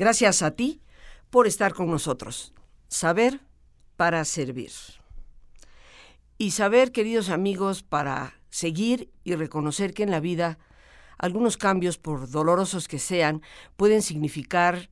Gracias 0.00 0.40
a 0.40 0.52
ti 0.52 0.80
por 1.28 1.46
estar 1.46 1.74
con 1.74 1.90
nosotros. 1.90 2.54
Saber 2.88 3.42
para 3.98 4.24
servir. 4.24 4.70
Y 6.38 6.52
saber, 6.52 6.90
queridos 6.90 7.28
amigos, 7.28 7.82
para 7.82 8.32
seguir 8.48 9.12
y 9.24 9.34
reconocer 9.34 9.92
que 9.92 10.02
en 10.02 10.10
la 10.10 10.20
vida 10.20 10.58
algunos 11.18 11.58
cambios, 11.58 11.98
por 11.98 12.30
dolorosos 12.30 12.88
que 12.88 12.98
sean, 12.98 13.42
pueden 13.76 14.00
significar 14.00 14.88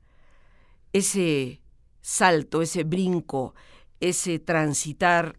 ese 0.93 1.63
salto, 2.03 2.61
ese 2.61 2.85
brinco, 2.85 3.55
ese 4.01 4.39
transitar 4.39 5.39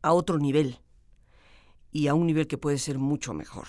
a 0.00 0.14
otro 0.14 0.38
nivel 0.38 0.80
y 1.92 2.06
a 2.06 2.14
un 2.14 2.26
nivel 2.26 2.46
que 2.46 2.56
puede 2.56 2.78
ser 2.78 2.96
mucho 2.96 3.34
mejor. 3.34 3.66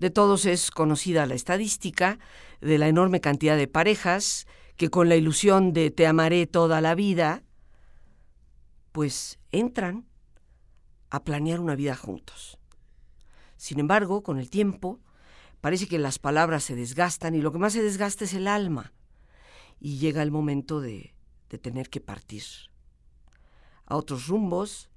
De 0.00 0.08
todos 0.08 0.46
es 0.46 0.70
conocida 0.70 1.26
la 1.26 1.34
estadística 1.34 2.18
de 2.62 2.78
la 2.78 2.88
enorme 2.88 3.20
cantidad 3.20 3.54
de 3.58 3.68
parejas 3.68 4.46
que 4.78 4.88
con 4.88 5.10
la 5.10 5.16
ilusión 5.16 5.74
de 5.74 5.90
te 5.90 6.06
amaré 6.06 6.46
toda 6.46 6.80
la 6.80 6.94
vida, 6.94 7.42
pues 8.92 9.38
entran 9.52 10.06
a 11.10 11.22
planear 11.22 11.60
una 11.60 11.74
vida 11.74 11.94
juntos. 11.96 12.58
Sin 13.58 13.78
embargo, 13.78 14.22
con 14.22 14.38
el 14.38 14.48
tiempo, 14.48 15.00
parece 15.60 15.86
que 15.86 15.98
las 15.98 16.18
palabras 16.18 16.64
se 16.64 16.76
desgastan 16.76 17.34
y 17.34 17.42
lo 17.42 17.52
que 17.52 17.58
más 17.58 17.74
se 17.74 17.82
desgasta 17.82 18.24
es 18.24 18.32
el 18.32 18.48
alma. 18.48 18.94
Y 19.80 19.98
llega 19.98 20.22
el 20.22 20.30
momento 20.30 20.80
de, 20.80 21.14
de 21.50 21.58
tener 21.58 21.90
que 21.90 22.00
partir. 22.00 22.44
A 23.84 23.96
otros 23.96 24.28
rumbos, 24.28 24.88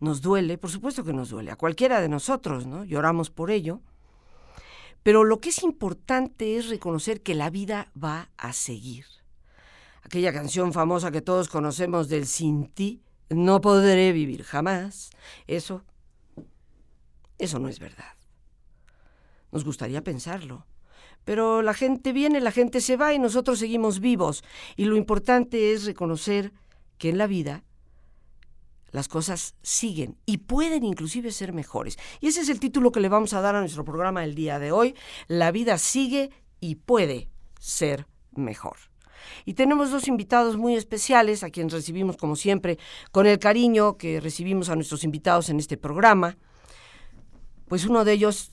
nos 0.00 0.20
duele, 0.20 0.58
por 0.58 0.70
supuesto 0.70 1.04
que 1.04 1.12
nos 1.12 1.30
duele, 1.30 1.52
a 1.52 1.56
cualquiera 1.56 2.00
de 2.00 2.08
nosotros, 2.08 2.66
¿no? 2.66 2.82
Lloramos 2.82 3.30
por 3.30 3.52
ello. 3.52 3.82
Pero 5.02 5.24
lo 5.24 5.40
que 5.40 5.50
es 5.50 5.62
importante 5.62 6.56
es 6.56 6.68
reconocer 6.68 7.22
que 7.22 7.34
la 7.34 7.50
vida 7.50 7.90
va 8.02 8.30
a 8.36 8.52
seguir. 8.52 9.06
Aquella 10.02 10.32
canción 10.32 10.72
famosa 10.72 11.10
que 11.10 11.22
todos 11.22 11.48
conocemos 11.48 12.08
del 12.08 12.26
Sin 12.26 12.68
ti, 12.68 13.02
no 13.30 13.60
podré 13.60 14.12
vivir 14.12 14.42
jamás. 14.42 15.10
Eso, 15.46 15.84
eso 17.38 17.58
no 17.58 17.68
es 17.68 17.78
verdad. 17.78 18.14
Nos 19.52 19.64
gustaría 19.64 20.02
pensarlo. 20.02 20.66
Pero 21.24 21.60
la 21.62 21.74
gente 21.74 22.12
viene, 22.12 22.40
la 22.40 22.52
gente 22.52 22.80
se 22.80 22.96
va 22.96 23.12
y 23.12 23.18
nosotros 23.18 23.58
seguimos 23.58 24.00
vivos. 24.00 24.42
Y 24.76 24.86
lo 24.86 24.96
importante 24.96 25.72
es 25.72 25.84
reconocer 25.84 26.52
que 26.96 27.10
en 27.10 27.18
la 27.18 27.26
vida 27.26 27.64
las 28.90 29.08
cosas 29.08 29.54
siguen 29.62 30.16
y 30.26 30.38
pueden 30.38 30.84
inclusive 30.84 31.30
ser 31.30 31.52
mejores. 31.52 31.98
Y 32.20 32.28
ese 32.28 32.40
es 32.40 32.48
el 32.48 32.60
título 32.60 32.92
que 32.92 33.00
le 33.00 33.08
vamos 33.08 33.34
a 33.34 33.40
dar 33.40 33.54
a 33.54 33.60
nuestro 33.60 33.84
programa 33.84 34.24
el 34.24 34.34
día 34.34 34.58
de 34.58 34.72
hoy. 34.72 34.94
La 35.26 35.50
vida 35.50 35.78
sigue 35.78 36.30
y 36.60 36.76
puede 36.76 37.28
ser 37.58 38.06
mejor. 38.32 38.76
Y 39.44 39.54
tenemos 39.54 39.90
dos 39.90 40.08
invitados 40.08 40.56
muy 40.56 40.74
especiales 40.74 41.42
a 41.42 41.50
quienes 41.50 41.72
recibimos 41.72 42.16
como 42.16 42.36
siempre 42.36 42.78
con 43.10 43.26
el 43.26 43.38
cariño 43.38 43.96
que 43.96 44.20
recibimos 44.20 44.68
a 44.68 44.74
nuestros 44.74 45.04
invitados 45.04 45.48
en 45.48 45.58
este 45.58 45.76
programa. 45.76 46.36
Pues 47.66 47.84
uno 47.84 48.04
de 48.04 48.12
ellos 48.12 48.52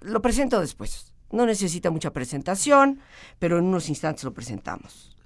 lo 0.00 0.22
presento 0.22 0.60
después. 0.60 1.12
No 1.32 1.46
necesita 1.46 1.90
mucha 1.90 2.12
presentación, 2.12 3.00
pero 3.38 3.58
en 3.58 3.64
unos 3.64 3.88
instantes 3.88 4.24
lo 4.24 4.34
presentamos. 4.34 5.16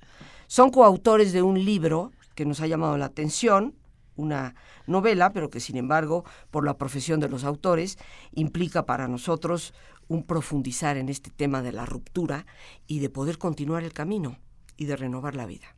Son 0.47 0.71
coautores 0.71 1.33
de 1.33 1.43
un 1.43 1.65
libro 1.65 2.13
que 2.35 2.45
nos 2.45 2.61
ha 2.61 2.67
llamado 2.67 2.99
la 2.99 3.07
atención, 3.07 3.75
una 4.17 4.55
novela, 4.87 5.33
pero 5.33 5.51
que 5.51 5.61
sin 5.61 5.77
embargo, 5.77 6.25
por 6.51 6.65
la 6.65 6.79
profesión 6.79 7.21
de 7.21 7.29
los 7.29 7.45
autores, 7.45 7.99
implica 8.33 8.87
para 8.87 9.09
nosotros 9.09 9.75
un 10.09 10.23
profundizar 10.23 10.97
en 10.97 11.09
este 11.09 11.31
tema 11.31 11.63
de 11.63 11.73
la 11.73 11.87
ruptura 11.87 12.47
y 12.87 12.99
de 12.99 13.11
poder 13.11 13.39
continuar 13.39 13.85
el 13.85 13.93
camino 13.93 14.39
y 14.77 14.87
de 14.87 14.97
renovar 14.97 15.35
la 15.35 15.47
vida. 15.47 15.75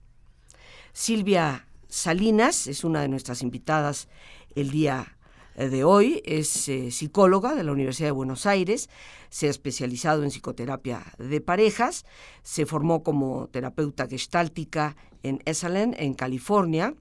Silvia 0.93 1.67
Salinas 1.89 2.67
es 2.67 2.85
una 2.85 3.03
de 3.03 3.09
nuestras 3.09 3.43
invitadas 3.43 4.09
el 4.55 4.71
día 4.71 5.17
eh, 5.55 5.69
de 5.69 5.85
hoy, 5.85 6.23
es 6.25 6.69
eh, 6.69 6.91
psicóloga 6.91 7.55
de 7.55 7.65
la 7.65 7.73
Universidad 7.73 8.09
de 8.09 8.13
Buenos 8.13 8.47
Aires, 8.47 8.89
se 9.29 9.47
ha 9.47 9.51
especializado 9.51 10.23
en 10.23 10.31
psicoterapia 10.31 11.03
de 11.19 11.41
parejas, 11.41 12.05
se 12.43 12.67
formó 12.67 13.03
como 13.03 13.49
terapeuta 13.49 14.07
gestáltica 14.07 14.97
en 15.23 15.41
Esalen, 15.45 15.95
en 15.99 16.15
California, 16.15 16.95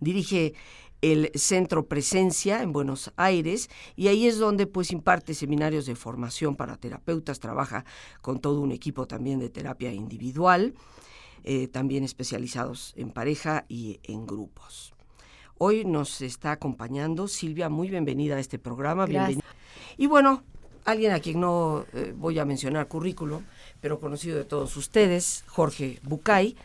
dirige 0.00 0.54
el 1.00 1.30
Centro 1.34 1.86
Presencia 1.86 2.62
en 2.62 2.72
Buenos 2.72 3.12
Aires 3.16 3.70
y 3.94 4.08
ahí 4.08 4.26
es 4.26 4.38
donde 4.38 4.66
pues 4.66 4.90
imparte 4.90 5.34
seminarios 5.34 5.86
de 5.86 5.94
formación 5.94 6.56
para 6.56 6.76
terapeutas, 6.76 7.38
trabaja 7.38 7.84
con 8.20 8.40
todo 8.40 8.60
un 8.60 8.72
equipo 8.72 9.06
también 9.06 9.38
de 9.38 9.48
terapia 9.48 9.92
individual, 9.92 10.74
eh, 11.44 11.68
también 11.68 12.02
especializados 12.02 12.94
en 12.96 13.10
pareja 13.10 13.64
y 13.68 14.00
en 14.02 14.26
grupos. 14.26 14.92
Hoy 15.58 15.84
nos 15.84 16.20
está 16.20 16.52
acompañando 16.52 17.26
Silvia, 17.26 17.68
muy 17.68 17.90
bienvenida 17.90 18.36
a 18.36 18.40
este 18.40 18.58
programa. 18.58 19.06
Y 19.96 20.06
bueno, 20.06 20.44
alguien 20.84 21.12
a 21.12 21.20
quien 21.20 21.40
no 21.40 21.84
eh, 21.92 22.14
voy 22.16 22.38
a 22.38 22.44
mencionar 22.44 22.86
currículo, 22.86 23.42
pero 23.80 23.98
conocido 23.98 24.36
de 24.36 24.44
todos 24.44 24.76
ustedes, 24.76 25.44
Jorge 25.48 25.98
Bucay, 26.02 26.56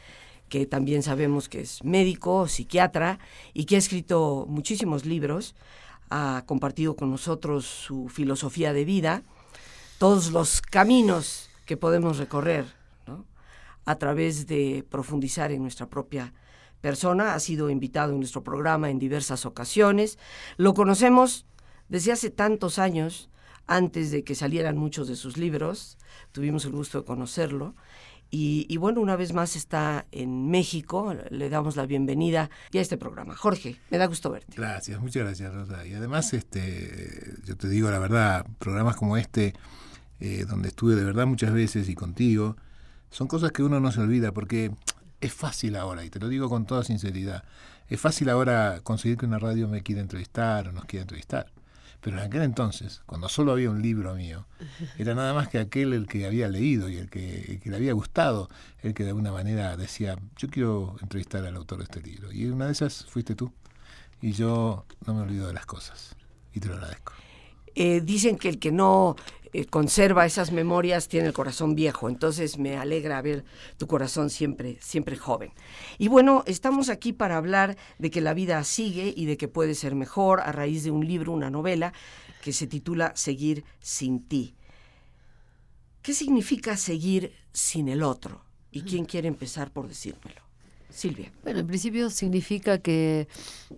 que 0.54 0.68
también 0.68 1.02
sabemos 1.02 1.50
que 1.50 1.62
es 1.62 1.84
médico, 1.84 2.48
psiquiatra 2.48 3.18
y 3.56 3.66
que 3.66 3.74
ha 3.74 3.80
escrito 3.80 4.46
muchísimos 4.48 5.04
libros, 5.04 5.56
ha 6.12 6.44
compartido 6.46 6.96
con 6.96 7.10
nosotros 7.10 7.66
su 7.66 8.08
filosofía 8.08 8.72
de 8.72 8.86
vida, 8.86 9.24
todos 9.98 10.32
los 10.32 10.62
caminos 10.62 11.50
que 11.66 11.76
podemos 11.76 12.20
recorrer 12.20 12.66
a 13.86 13.96
través 13.96 14.46
de 14.46 14.86
profundizar 14.88 15.52
en 15.52 15.64
nuestra 15.64 15.88
propia 15.88 16.36
persona. 16.82 17.34
Ha 17.34 17.40
sido 17.40 17.72
invitado 17.72 18.12
en 18.12 18.20
nuestro 18.20 18.44
programa 18.44 18.92
en 18.92 19.00
diversas 19.00 19.48
ocasiones. 19.48 20.20
Lo 20.58 20.76
conocemos 20.76 21.48
desde 21.90 22.12
hace 22.12 22.30
tantos 22.30 22.78
años, 22.78 23.28
antes 23.66 24.12
de 24.12 24.24
que 24.24 24.36
salieran 24.36 24.78
muchos 24.78 25.08
de 25.08 25.16
sus 25.16 25.36
libros. 25.36 25.98
Tuvimos 26.32 26.66
el 26.66 26.74
gusto 26.74 27.00
de 27.00 27.06
conocerlo. 27.06 27.74
Y, 28.36 28.78
bueno, 28.78 29.00
una 29.00 29.16
vez 29.16 29.32
más 29.32 29.56
está 29.56 30.08
en 30.12 30.50
México. 30.50 31.16
Le 31.30 31.52
damos 31.52 31.76
la 31.76 31.86
bienvenida 31.86 32.50
a 32.74 32.78
este 32.80 32.98
programa. 32.98 33.36
Jorge, 33.36 33.78
me 33.92 34.00
da 34.00 34.08
gusto 34.08 34.32
verte. 34.32 34.56
Gracias, 34.58 35.00
muchas 35.00 35.24
gracias, 35.24 35.54
Rosa. 35.54 35.86
Y 35.86 35.94
además, 35.94 36.34
este, 36.34 37.36
yo 37.46 37.56
te 37.56 37.70
digo 37.70 37.92
la 37.92 38.00
verdad, 38.00 38.44
programas 38.58 38.96
como 38.96 39.18
este, 39.18 39.54
eh, 40.20 40.46
donde 40.50 40.70
estuve 40.70 40.96
de 40.96 41.04
verdad 41.04 41.28
muchas 41.28 41.54
veces 41.54 41.88
y 41.90 41.94
contigo, 41.94 42.58
son 43.12 43.28
cosas 43.28 43.52
que 43.52 43.62
uno 43.62 43.80
no 43.80 43.92
se 43.92 44.02
olvida 44.02 44.32
porque 44.32 44.72
es 45.22 45.32
fácil 45.32 45.76
ahora, 45.76 46.04
y 46.04 46.10
te 46.10 46.18
lo 46.18 46.28
digo 46.28 46.50
con 46.50 46.66
toda 46.66 46.84
sinceridad, 46.84 47.44
es 47.88 48.02
fácil 48.02 48.30
ahora 48.30 48.80
conseguir 48.82 49.20
que 49.20 49.28
una 49.28 49.38
radio 49.38 49.68
me 49.68 49.84
quiera 49.84 50.02
entrevistar 50.02 50.70
o 50.70 50.72
nos 50.72 50.86
quiera 50.86 51.04
entrevistar. 51.04 51.52
Pero 52.04 52.18
en 52.18 52.24
aquel 52.24 52.42
entonces, 52.42 53.02
cuando 53.06 53.30
solo 53.30 53.54
había 53.54 53.70
un 53.70 53.82
libro 53.82 54.14
mío, 54.14 54.46
era 54.98 55.16
nada 55.16 55.34
más 55.34 55.48
que 55.48 55.58
aquel 55.58 55.94
el 55.94 56.06
que 56.06 56.26
había 56.26 56.50
leído 56.50 56.90
y 56.90 56.98
el 56.98 57.10
que, 57.10 57.62
le 57.64 57.76
había 57.76 57.94
gustado, 57.94 58.50
el 58.82 58.94
que 58.94 59.04
de 59.04 59.10
alguna 59.10 59.32
manera 59.32 59.78
decía, 59.78 60.18
yo 60.36 60.50
quiero 60.50 60.98
entrevistar 61.02 61.46
al 61.46 61.56
autor 61.56 61.80
de 61.80 61.86
este 61.86 62.02
libro. 62.02 62.32
Y 62.32 62.46
una 62.46 62.66
de 62.66 62.74
esas 62.74 63.06
fuiste 63.06 63.36
tú. 63.36 63.54
Y 64.22 64.34
yo 64.34 64.86
no 65.06 65.14
me 65.14 65.22
olvido 65.22 65.48
de 65.48 65.54
las 65.54 65.66
cosas. 65.66 66.16
Y 66.54 66.60
te 66.60 66.68
lo 66.68 66.76
agradezco. 66.76 67.14
Eh, 67.76 68.02
dicen 68.02 68.38
que 68.38 68.50
el 68.50 68.60
que 68.60 68.72
no 68.72 69.16
eh, 69.54 69.66
conserva 69.66 70.26
esas 70.26 70.52
memorias 70.52 71.08
tiene 71.08 71.28
el 71.28 71.34
corazón 71.34 71.76
viejo, 71.76 72.10
entonces 72.10 72.58
me 72.58 72.78
alegra 72.78 73.22
ver 73.22 73.44
tu 73.78 73.86
corazón 73.86 74.30
siempre, 74.30 74.78
siempre 74.82 75.16
joven. 75.16 75.52
Y 75.98 76.08
bueno, 76.08 76.44
estamos 76.48 76.90
aquí 76.90 77.14
para 77.14 77.38
hablar 77.38 77.78
de 78.00 78.10
que 78.10 78.22
la 78.22 78.34
vida 78.34 78.64
sigue 78.64 79.14
y 79.16 79.26
de 79.26 79.38
que 79.38 79.48
puede 79.48 79.76
ser 79.76 79.96
mejor 79.96 80.42
a 80.42 80.52
raíz 80.52 80.84
de 80.84 80.92
un 80.92 81.08
libro, 81.08 81.32
una 81.32 81.52
novela 81.52 81.94
que 82.44 82.52
se 82.52 82.68
titula 82.68 83.12
Seguir 83.16 83.64
sin 83.80 84.24
ti. 84.28 84.56
¿Qué 86.02 86.14
significa 86.14 86.76
seguir 86.76 87.34
sin 87.54 87.88
el 87.88 88.04
otro? 88.04 88.42
¿Y 88.72 88.82
quién 88.82 89.06
quiere 89.06 89.28
empezar 89.28 89.72
por 89.72 89.88
decírmelo? 89.88 90.42
Silvia. 90.90 91.32
Bueno, 91.44 91.60
en 91.60 91.68
principio 91.68 92.10
significa 92.10 92.78
que 92.80 93.28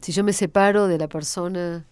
si 0.02 0.12
yo 0.12 0.24
me 0.24 0.34
separo 0.34 0.88
de 0.88 0.98
la 0.98 1.08
persona 1.08 1.86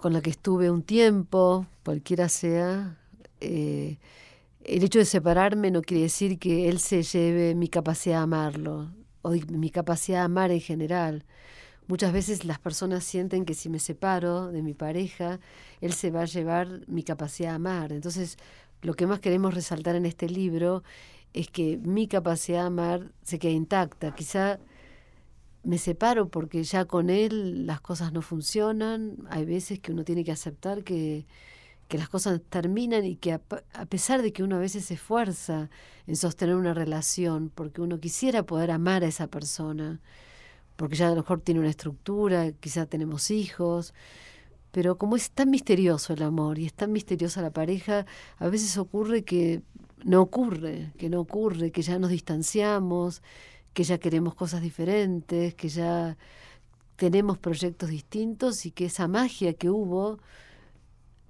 con 0.00 0.12
la 0.12 0.20
que 0.20 0.30
estuve 0.30 0.70
un 0.70 0.82
tiempo, 0.82 1.66
cualquiera 1.84 2.28
sea, 2.28 2.98
eh, 3.40 3.98
el 4.64 4.84
hecho 4.84 4.98
de 4.98 5.04
separarme 5.04 5.70
no 5.70 5.82
quiere 5.82 6.02
decir 6.02 6.38
que 6.38 6.68
él 6.68 6.78
se 6.78 7.02
lleve 7.02 7.54
mi 7.54 7.68
capacidad 7.68 8.16
de 8.16 8.22
amarlo 8.22 8.90
o 9.22 9.30
mi 9.30 9.70
capacidad 9.70 10.18
de 10.18 10.24
amar 10.24 10.50
en 10.50 10.60
general. 10.60 11.24
Muchas 11.86 12.12
veces 12.12 12.44
las 12.44 12.58
personas 12.58 13.02
sienten 13.04 13.44
que 13.44 13.54
si 13.54 13.68
me 13.68 13.78
separo 13.78 14.52
de 14.52 14.62
mi 14.62 14.74
pareja, 14.74 15.40
él 15.80 15.92
se 15.92 16.10
va 16.10 16.22
a 16.22 16.26
llevar 16.26 16.82
mi 16.86 17.02
capacidad 17.02 17.50
de 17.50 17.56
amar. 17.56 17.92
Entonces, 17.92 18.36
lo 18.82 18.94
que 18.94 19.06
más 19.06 19.20
queremos 19.20 19.54
resaltar 19.54 19.96
en 19.96 20.06
este 20.06 20.28
libro 20.28 20.82
es 21.32 21.48
que 21.48 21.78
mi 21.78 22.06
capacidad 22.06 22.60
de 22.60 22.66
amar 22.66 23.12
se 23.22 23.38
queda 23.38 23.52
intacta. 23.52 24.14
Quizá 24.14 24.60
me 25.62 25.78
separo 25.78 26.28
porque 26.28 26.62
ya 26.64 26.84
con 26.84 27.10
él 27.10 27.66
las 27.66 27.80
cosas 27.80 28.12
no 28.12 28.22
funcionan. 28.22 29.16
Hay 29.30 29.44
veces 29.44 29.78
que 29.78 29.92
uno 29.92 30.04
tiene 30.04 30.24
que 30.24 30.32
aceptar 30.32 30.84
que, 30.84 31.26
que 31.90 31.98
las 31.98 32.08
cosas 32.08 32.40
terminan 32.48 33.04
y 33.04 33.16
que 33.16 33.32
a, 33.32 33.40
pesar 33.88 34.22
de 34.22 34.32
que 34.32 34.42
uno 34.42 34.56
a 34.56 34.60
veces 34.60 34.86
se 34.86 34.94
esfuerza 34.94 35.68
en 36.06 36.16
sostener 36.16 36.54
una 36.54 36.72
relación, 36.72 37.50
porque 37.54 37.82
uno 37.82 37.98
quisiera 38.00 38.44
poder 38.44 38.70
amar 38.70 39.02
a 39.02 39.08
esa 39.08 39.26
persona, 39.26 40.00
porque 40.76 40.96
ya 40.96 41.08
a 41.08 41.10
lo 41.10 41.16
mejor 41.16 41.40
tiene 41.40 41.60
una 41.60 41.68
estructura, 41.68 42.52
quizá 42.52 42.86
tenemos 42.86 43.30
hijos, 43.30 43.92
pero 44.70 44.98
como 44.98 45.16
es 45.16 45.30
tan 45.32 45.50
misterioso 45.50 46.12
el 46.12 46.22
amor 46.22 46.58
y 46.60 46.66
es 46.66 46.74
tan 46.74 46.92
misteriosa 46.92 47.42
la 47.42 47.50
pareja, 47.50 48.06
a 48.38 48.48
veces 48.48 48.78
ocurre 48.78 49.24
que 49.24 49.62
no 50.04 50.22
ocurre, 50.22 50.92
que 50.96 51.10
no 51.10 51.20
ocurre, 51.20 51.72
que 51.72 51.82
ya 51.82 51.98
nos 51.98 52.10
distanciamos, 52.10 53.20
que 53.72 53.84
ya 53.84 53.98
queremos 53.98 54.34
cosas 54.34 54.62
diferentes, 54.62 55.54
que 55.54 55.68
ya 55.68 56.16
tenemos 56.96 57.38
proyectos 57.38 57.90
distintos 57.90 58.66
y 58.66 58.72
que 58.72 58.86
esa 58.86 59.08
magia 59.08 59.54
que 59.54 59.70
hubo, 59.70 60.18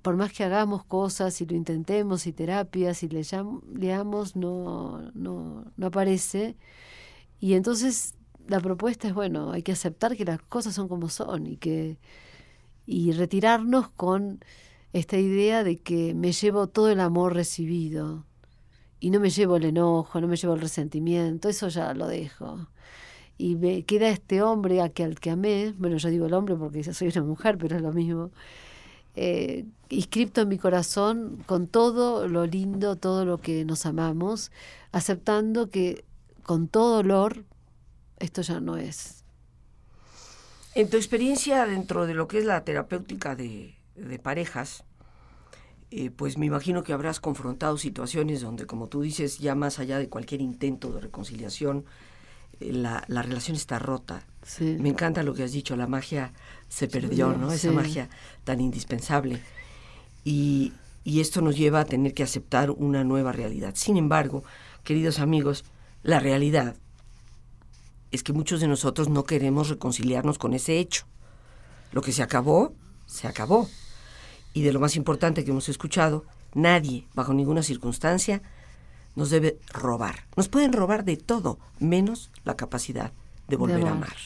por 0.03 0.17
más 0.17 0.33
que 0.33 0.45
hagamos 0.45 0.85
cosas 0.85 1.41
y 1.41 1.47
lo 1.47 1.55
intentemos 1.55 2.27
y 2.27 2.33
terapias 2.33 3.03
y 3.03 3.09
le 3.09 3.23
leamos, 3.75 4.37
no, 4.37 5.11
no, 5.15 5.65
no 5.77 5.87
aparece. 5.87 6.57
Y 7.39 7.55
entonces 7.55 8.15
la 8.49 8.61
propuesta 8.61 9.09
es, 9.09 9.15
bueno, 9.15 9.53
hay 9.53 9.63
que 9.63 9.73
aceptar 9.73 10.17
que 10.17 10.25
las 10.25 10.41
cosas 10.43 10.75
son 10.75 10.89
como 10.89 11.09
son 11.09 11.47
y 11.47 11.57
que 11.57 11.99
y 12.87 13.13
retirarnos 13.13 13.89
con 13.91 14.45
esta 14.93 15.17
idea 15.17 15.63
de 15.63 15.77
que 15.79 16.15
me 16.15 16.33
llevo 16.33 16.67
todo 16.69 16.91
el 16.91 16.99
amor 16.99 17.35
recibido 17.35 18.27
y 19.01 19.11
no 19.11 19.19
me 19.19 19.31
llevo 19.31 19.57
el 19.57 19.65
enojo, 19.65 20.21
no 20.21 20.29
me 20.29 20.37
llevo 20.37 20.55
el 20.55 20.61
resentimiento, 20.61 21.49
eso 21.49 21.69
ya 21.69 21.95
lo 21.95 22.07
dejo. 22.07 22.69
Y 23.39 23.57
me 23.57 23.85
queda 23.85 24.11
este 24.11 24.43
hombre 24.43 24.83
a 24.83 24.91
que, 24.91 25.03
al 25.03 25.19
que 25.19 25.31
amé, 25.31 25.75
bueno, 25.79 25.97
yo 25.97 26.11
digo 26.11 26.27
el 26.27 26.35
hombre 26.35 26.55
porque 26.57 26.85
soy 26.85 27.09
una 27.09 27.23
mujer, 27.23 27.57
pero 27.57 27.77
es 27.77 27.83
lo 27.83 27.93
mismo, 27.93 28.31
eh, 29.17 29.65
inscripto 29.89 30.43
en 30.43 30.49
mi 30.49 30.59
corazón 30.59 31.43
con 31.47 31.67
todo 31.67 32.29
lo 32.29 32.45
lindo, 32.47 32.97
todo 32.97 33.25
lo 33.25 33.39
que 33.39 33.65
nos 33.65 33.87
amamos, 33.87 34.53
aceptando 34.93 35.71
que 35.71 36.05
con 36.43 36.69
todo 36.69 36.97
dolor 36.97 37.45
esto 38.19 38.43
ya 38.43 38.61
no 38.61 38.77
es. 38.77 39.25
En 40.75 40.91
tu 40.91 40.99
experiencia 40.99 41.65
dentro 41.65 42.07
de 42.07 42.15
lo 42.15 42.29
que 42.29 42.39
es 42.39 42.45
la 42.45 42.63
terapéutica 42.65 43.35
de 43.35 43.75
parejas, 44.23 44.85
eh, 45.91 46.11
pues 46.11 46.39
me 46.39 46.47
imagino 46.47 46.83
que 46.85 46.93
habrás 46.93 47.19
confrontado 47.19 47.77
situaciones 47.77 48.41
donde, 48.41 48.67
como 48.67 48.87
tú 48.87 49.03
dices, 49.03 49.39
ya 49.39 49.55
más 49.55 49.79
allá 49.79 49.99
de 49.99 50.09
cualquier 50.09 50.41
intento 50.41 50.93
de 50.93 51.01
reconciliación, 51.01 51.85
eh, 52.61 52.73
la, 52.73 53.05
la, 53.09 53.23
relación 53.23 53.57
está 53.57 53.79
rota. 53.79 54.25
Sí. 54.43 54.77
Me 54.79 54.89
encanta 54.89 55.23
lo 55.23 55.35
que 55.35 55.43
has 55.43 55.53
dicho, 55.53 55.77
la 55.77 55.89
magia 55.89 56.33
se 56.69 56.87
perdió, 56.87 57.33
¿no? 57.33 57.53
Esa 57.53 57.73
magia 57.73 58.09
tan 58.45 58.61
indispensable. 58.61 59.41
Y, 60.25 60.73
y 61.03 61.21
esto 61.21 61.41
nos 61.41 61.57
lleva 61.57 61.81
a 61.81 61.85
tener 61.85 62.15
que 62.15 62.23
aceptar 62.23 62.71
una 62.71 63.03
nueva 63.03 63.33
realidad. 63.33 63.73
Sin 63.75 63.97
embargo, 63.97 64.45
queridos 64.85 65.19
amigos, 65.19 65.65
la 66.03 66.21
realidad 66.21 66.77
es 68.13 68.23
que 68.23 68.33
muchos 68.33 68.61
de 68.61 68.69
nosotros 68.69 69.09
no 69.09 69.25
queremos 69.25 69.69
reconciliarnos 69.69 70.39
con 70.39 70.55
ese 70.55 70.79
hecho. 70.79 71.07
Lo 71.93 72.03
que 72.03 72.13
se 72.13 72.23
acabó, 72.23 72.75
se 73.07 73.27
acabó. 73.27 73.69
Y 74.53 74.63
de 74.63 74.73
lo 74.73 74.81
más 74.81 74.97
importante 74.97 75.45
que 75.45 75.51
hemos 75.51 75.69
escuchado, 75.69 76.25
nadie, 76.55 77.07
bajo 77.15 77.33
ninguna 77.33 77.63
circunstancia, 77.63 78.43
nos 79.17 79.31
debe 79.31 79.59
robar. 79.73 80.27
Nos 80.37 80.49
pueden 80.49 80.73
robar 80.73 81.05
de 81.05 81.17
todo, 81.17 81.59
menos 81.79 82.31
la 82.45 82.57
capacidad 82.57 83.13
de 83.49 83.57
volver 83.57 83.87
a 83.87 83.93
amar. 83.93 84.09
amar. 84.09 84.17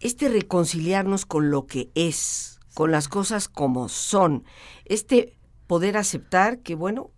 Este 0.00 0.28
reconciliarnos 0.28 1.26
con 1.26 1.50
lo 1.50 1.66
que 1.66 1.90
es, 1.94 2.58
con 2.74 2.90
las 2.90 3.08
cosas 3.08 3.48
como 3.48 3.88
son, 3.88 4.44
este 4.84 5.36
poder 5.66 5.96
aceptar 5.96 6.60
que, 6.60 6.74
bueno, 6.74 7.10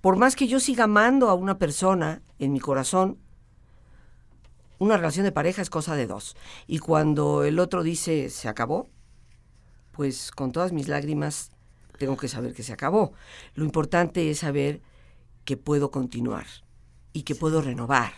por 0.00 0.16
más 0.16 0.36
que 0.36 0.46
yo 0.46 0.60
siga 0.60 0.84
amando 0.84 1.28
a 1.28 1.34
una 1.34 1.58
persona 1.58 2.22
en 2.38 2.52
mi 2.52 2.60
corazón, 2.60 3.18
una 4.78 4.96
relación 4.96 5.24
de 5.24 5.32
pareja 5.32 5.62
es 5.62 5.70
cosa 5.70 5.96
de 5.96 6.06
dos. 6.06 6.36
Y 6.66 6.78
cuando 6.78 7.42
el 7.44 7.58
otro 7.58 7.82
dice 7.82 8.30
se 8.30 8.48
acabó, 8.48 8.88
pues 9.92 10.30
con 10.30 10.52
todas 10.52 10.72
mis 10.72 10.86
lágrimas 10.86 11.50
tengo 11.98 12.16
que 12.16 12.28
saber 12.28 12.54
que 12.54 12.62
se 12.62 12.72
acabó. 12.72 13.12
Lo 13.54 13.64
importante 13.64 14.30
es 14.30 14.38
saber 14.38 14.80
que 15.44 15.56
puedo 15.56 15.90
continuar 15.90 16.46
y 17.12 17.22
que 17.22 17.34
puedo 17.34 17.60
renovar 17.60 18.12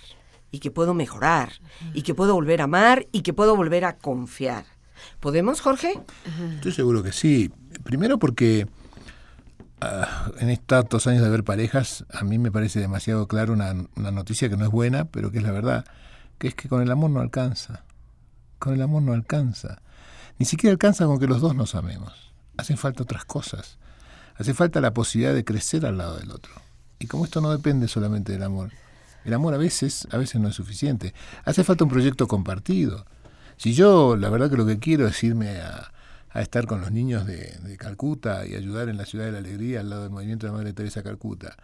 y 0.53 0.59
que 0.59 0.71
puedo 0.71 0.95
mejorar 0.95 1.53
y 1.95 2.03
que 2.03 2.15
puedo 2.15 2.35
volver 2.35 2.61
a 2.61 2.65
amar 2.65 3.07
y 3.13 3.23
que 3.23 3.33
puedo 3.33 3.57
volver 3.57 3.85
a 3.85 3.97
confiar. 3.97 4.65
¿Podemos, 5.21 5.61
Jorge? 5.61 5.99
Estoy 6.57 6.73
seguro 6.73 7.03
que 7.03 7.13
sí. 7.13 7.51
Primero 7.85 8.19
porque 8.19 8.67
ah, 9.81 10.31
en 10.39 10.51
estos 10.51 10.67
tantos 10.67 11.07
años 11.07 11.23
de 11.23 11.31
ver 11.31 11.45
parejas, 11.45 12.05
a 12.13 12.25
mí 12.25 12.39
me 12.39 12.53
parece 12.53 12.81
demasiado 12.81 13.27
claro 13.27 13.53
una, 13.53 13.75
una 13.97 14.11
noticia 14.11 14.49
que 14.49 14.57
no 14.57 14.65
es 14.65 14.71
buena, 14.71 15.07
pero 15.07 15.31
que 15.31 15.39
es 15.39 15.45
la 15.45 15.53
verdad, 15.53 15.85
que 16.39 16.49
es 16.49 16.55
que 16.55 16.69
con 16.69 16.83
el 16.83 16.91
amor 16.91 17.11
no 17.11 17.21
alcanza. 17.21 17.85
Con 18.59 18.75
el 18.75 18.83
amor 18.83 19.03
no 19.03 19.15
alcanza. 19.15 19.81
Ni 20.39 20.47
siquiera 20.47 20.73
alcanza 20.73 21.07
con 21.07 21.19
que 21.19 21.27
los 21.27 21.41
dos 21.41 21.55
nos 21.55 21.75
amemos. 21.75 22.30
Hacen 22.57 22.77
falta 22.77 23.03
otras 23.03 23.25
cosas. 23.25 23.79
Hace 24.37 24.55
falta 24.55 24.81
la 24.81 24.95
posibilidad 24.95 25.35
de 25.35 25.45
crecer 25.45 25.85
al 25.87 25.99
lado 25.99 26.19
del 26.19 26.31
otro. 26.31 26.53
Y 26.99 27.07
como 27.07 27.25
esto 27.25 27.41
no 27.41 27.51
depende 27.51 27.89
solamente 27.89 28.33
del 28.33 28.43
amor, 28.43 28.71
el 29.25 29.35
amor 29.35 29.55
a 29.55 29.59
veces, 29.59 30.09
a 30.11 30.17
veces 30.17 30.41
no 30.41 30.49
es 30.49 30.55
suficiente. 30.55 31.15
Hace 31.45 31.65
falta 31.65 31.85
un 31.85 31.91
proyecto 31.91 32.27
compartido. 32.27 33.07
Si 33.57 33.75
yo, 33.75 34.17
la 34.17 34.31
verdad 34.31 34.51
que 34.51 34.57
lo 34.57 34.67
que 34.67 34.79
quiero 34.79 35.07
es 35.07 35.23
irme 35.23 35.61
a, 35.61 35.93
a 36.31 36.41
estar 36.41 36.67
con 36.67 36.81
los 36.81 36.91
niños 36.91 37.27
de, 37.27 37.59
de, 37.63 37.77
Calcuta 37.77 38.47
y 38.47 38.55
ayudar 38.55 38.89
en 38.89 38.97
la 38.97 39.05
ciudad 39.05 39.27
de 39.27 39.33
la 39.33 39.39
alegría 39.39 39.81
al 39.81 39.91
lado 39.91 40.03
del 40.03 40.11
movimiento 40.11 40.47
de 40.47 40.53
la 40.53 40.59
Madre 40.59 40.73
Teresa 40.73 41.03
Calcuta, 41.03 41.57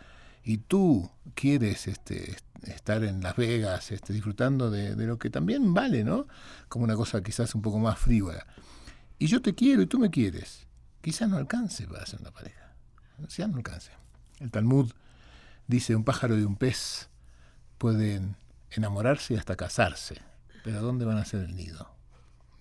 y 0.45 0.59
tú 0.59 1.11
quieres 1.35 1.87
este, 1.89 2.37
estar 2.65 3.03
en 3.05 3.23
Las 3.23 3.37
Vegas 3.37 3.91
este, 3.91 4.13
disfrutando 4.13 4.71
de, 4.71 4.95
de, 4.95 5.07
lo 5.07 5.19
que 5.19 5.31
también 5.31 5.75
vale, 5.75 6.05
¿no? 6.05 6.27
Como 6.69 6.85
una 6.85 6.95
cosa 6.95 7.23
quizás 7.23 7.55
un 7.55 7.63
poco 7.63 7.79
más 7.79 7.99
frívola. 7.99 8.47
Y 9.19 9.27
yo 9.27 9.41
te 9.41 9.55
quiero 9.55 9.83
y 9.83 9.87
tú 9.87 9.99
me 9.99 10.11
quieres. 10.11 10.66
Quizás 11.07 11.29
no 11.29 11.37
alcance 11.37 11.87
para 11.87 12.05
ser 12.05 12.21
una 12.21 12.33
pareja. 12.33 12.75
Quizás 13.29 13.49
no 13.49 13.59
alcance. 13.59 13.93
El 14.41 14.51
Talmud 14.51 14.93
dice, 15.69 15.95
un 15.95 16.03
pájaro 16.03 16.37
y 16.37 16.43
un 16.43 16.57
pez 16.57 17.11
pueden 17.79 18.35
enamorarse 18.73 19.35
y 19.35 19.37
hasta 19.37 19.55
casarse, 19.55 20.21
pero 20.65 20.83
¿dónde 20.83 21.05
van 21.05 21.19
a 21.19 21.21
hacer 21.21 21.45
el 21.45 21.55
nido? 21.55 21.89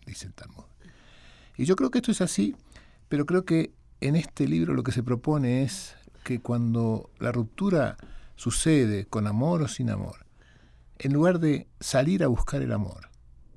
Dice 0.06 0.28
el 0.28 0.36
Talmud. 0.36 0.66
Y 1.58 1.66
yo 1.66 1.76
creo 1.76 1.90
que 1.90 1.98
esto 1.98 2.12
es 2.12 2.22
así, 2.22 2.56
pero 3.10 3.26
creo 3.26 3.46
que 3.46 3.74
en 4.00 4.16
este 4.16 4.48
libro 4.48 4.76
lo 4.76 4.84
que 4.84 4.92
se 4.92 5.02
propone 5.02 5.64
es 5.64 5.96
que 6.24 6.40
cuando 6.40 7.10
la 7.18 7.32
ruptura 7.32 7.98
sucede 8.36 9.08
con 9.08 9.26
amor 9.26 9.64
o 9.64 9.68
sin 9.68 9.90
amor, 9.90 10.24
en 11.00 11.14
lugar 11.14 11.40
de 11.40 11.68
salir 11.80 12.24
a 12.24 12.28
buscar 12.28 12.62
el 12.62 12.74
amor, 12.74 13.10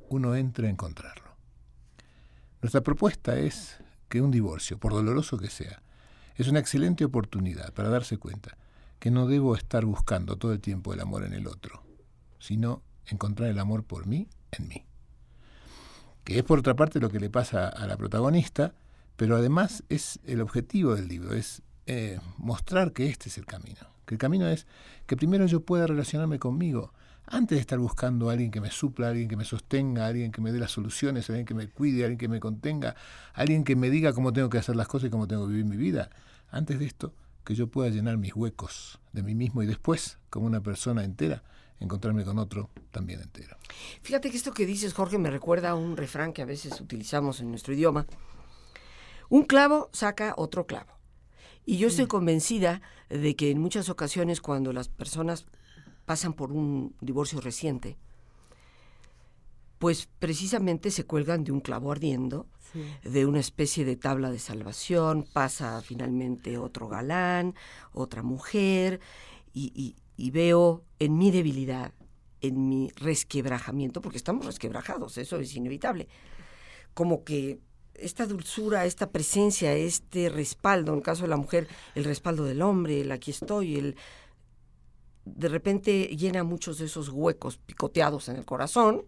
uno 0.08 0.34
entra 0.34 0.66
a 0.66 0.70
encontrarlo. 0.70 1.36
Nuestra 2.62 2.80
propuesta 2.80 3.36
es 3.38 3.82
que 4.08 4.20
un 4.20 4.30
divorcio, 4.30 4.78
por 4.78 4.92
doloroso 4.92 5.38
que 5.38 5.50
sea, 5.50 5.82
es 6.36 6.48
una 6.48 6.60
excelente 6.60 7.04
oportunidad 7.04 7.72
para 7.72 7.88
darse 7.88 8.18
cuenta 8.18 8.56
que 8.98 9.10
no 9.10 9.26
debo 9.26 9.54
estar 9.54 9.84
buscando 9.84 10.36
todo 10.36 10.52
el 10.52 10.60
tiempo 10.60 10.92
el 10.92 11.00
amor 11.00 11.24
en 11.24 11.34
el 11.34 11.46
otro, 11.46 11.82
sino 12.38 12.82
encontrar 13.06 13.50
el 13.50 13.58
amor 13.58 13.84
por 13.84 14.06
mí 14.06 14.28
en 14.52 14.68
mí. 14.68 14.84
Que 16.24 16.38
es 16.38 16.44
por 16.44 16.58
otra 16.58 16.74
parte 16.74 17.00
lo 17.00 17.10
que 17.10 17.20
le 17.20 17.30
pasa 17.30 17.68
a 17.68 17.86
la 17.86 17.96
protagonista, 17.96 18.74
pero 19.16 19.36
además 19.36 19.84
es 19.88 20.20
el 20.24 20.40
objetivo 20.40 20.94
del 20.94 21.08
libro, 21.08 21.34
es 21.34 21.62
eh, 21.86 22.20
mostrar 22.36 22.92
que 22.92 23.08
este 23.08 23.28
es 23.28 23.38
el 23.38 23.46
camino. 23.46 23.80
Que 24.04 24.14
el 24.14 24.18
camino 24.18 24.46
es 24.46 24.66
que 25.06 25.16
primero 25.16 25.46
yo 25.46 25.60
pueda 25.60 25.86
relacionarme 25.86 26.38
conmigo, 26.38 26.92
antes 27.30 27.56
de 27.56 27.60
estar 27.60 27.78
buscando 27.78 28.28
a 28.28 28.32
alguien 28.32 28.50
que 28.50 28.60
me 28.60 28.70
supla, 28.70 29.06
a 29.06 29.10
alguien 29.10 29.28
que 29.28 29.36
me 29.36 29.44
sostenga, 29.44 30.04
a 30.04 30.08
alguien 30.08 30.32
que 30.32 30.40
me 30.40 30.52
dé 30.52 30.58
las 30.58 30.70
soluciones, 30.70 31.28
a 31.28 31.32
alguien 31.32 31.46
que 31.46 31.54
me 31.54 31.68
cuide, 31.68 32.02
a 32.02 32.06
alguien 32.06 32.18
que 32.18 32.28
me 32.28 32.40
contenga, 32.40 32.96
a 33.34 33.40
alguien 33.40 33.64
que 33.64 33.76
me 33.76 33.90
diga 33.90 34.12
cómo 34.12 34.32
tengo 34.32 34.48
que 34.48 34.58
hacer 34.58 34.76
las 34.76 34.88
cosas 34.88 35.08
y 35.08 35.10
cómo 35.10 35.28
tengo 35.28 35.46
que 35.46 35.52
vivir 35.52 35.66
mi 35.66 35.76
vida. 35.76 36.10
Antes 36.50 36.78
de 36.78 36.86
esto, 36.86 37.14
que 37.44 37.54
yo 37.54 37.66
pueda 37.68 37.90
llenar 37.90 38.16
mis 38.16 38.34
huecos 38.34 38.98
de 39.12 39.22
mí 39.22 39.34
mismo 39.34 39.62
y 39.62 39.66
después, 39.66 40.18
como 40.30 40.46
una 40.46 40.62
persona 40.62 41.04
entera, 41.04 41.42
encontrarme 41.80 42.24
con 42.24 42.38
otro 42.38 42.70
también 42.90 43.20
entero. 43.20 43.56
Fíjate 44.02 44.30
que 44.30 44.36
esto 44.36 44.52
que 44.52 44.66
dices, 44.66 44.94
Jorge, 44.94 45.18
me 45.18 45.30
recuerda 45.30 45.70
a 45.70 45.74
un 45.74 45.96
refrán 45.96 46.32
que 46.32 46.42
a 46.42 46.46
veces 46.46 46.80
utilizamos 46.80 47.40
en 47.40 47.50
nuestro 47.50 47.74
idioma. 47.74 48.06
Un 49.28 49.44
clavo 49.44 49.90
saca 49.92 50.34
otro 50.36 50.66
clavo. 50.66 50.98
Y 51.66 51.76
yo 51.76 51.88
estoy 51.88 52.06
convencida 52.06 52.80
de 53.10 53.36
que 53.36 53.50
en 53.50 53.60
muchas 53.60 53.90
ocasiones 53.90 54.40
cuando 54.40 54.72
las 54.72 54.88
personas 54.88 55.44
pasan 56.08 56.32
por 56.32 56.52
un 56.52 56.96
divorcio 57.02 57.38
reciente, 57.38 57.98
pues 59.78 60.08
precisamente 60.18 60.90
se 60.90 61.04
cuelgan 61.04 61.44
de 61.44 61.52
un 61.52 61.60
clavo 61.60 61.92
ardiendo, 61.92 62.46
sí. 62.72 62.82
de 63.06 63.26
una 63.26 63.40
especie 63.40 63.84
de 63.84 63.94
tabla 63.94 64.30
de 64.30 64.38
salvación, 64.38 65.26
pasa 65.30 65.82
finalmente 65.82 66.56
otro 66.56 66.88
galán, 66.88 67.54
otra 67.92 68.22
mujer, 68.22 69.00
y, 69.52 69.70
y, 69.74 69.96
y 70.16 70.30
veo 70.30 70.82
en 70.98 71.18
mi 71.18 71.30
debilidad, 71.30 71.92
en 72.40 72.70
mi 72.70 72.90
resquebrajamiento, 72.96 74.00
porque 74.00 74.16
estamos 74.16 74.46
resquebrajados, 74.46 75.18
eso 75.18 75.38
es 75.38 75.54
inevitable, 75.54 76.08
como 76.94 77.22
que 77.22 77.60
esta 77.92 78.24
dulzura, 78.24 78.86
esta 78.86 79.10
presencia, 79.10 79.74
este 79.74 80.30
respaldo, 80.30 80.92
en 80.92 80.98
el 80.98 81.04
caso 81.04 81.24
de 81.24 81.28
la 81.28 81.36
mujer, 81.36 81.68
el 81.94 82.04
respaldo 82.04 82.44
del 82.44 82.62
hombre, 82.62 83.02
el 83.02 83.12
aquí 83.12 83.30
estoy, 83.30 83.76
el 83.76 83.96
de 85.36 85.48
repente 85.48 86.04
llena 86.16 86.44
muchos 86.44 86.78
de 86.78 86.86
esos 86.86 87.08
huecos 87.08 87.58
picoteados 87.58 88.28
en 88.28 88.36
el 88.36 88.44
corazón. 88.44 89.02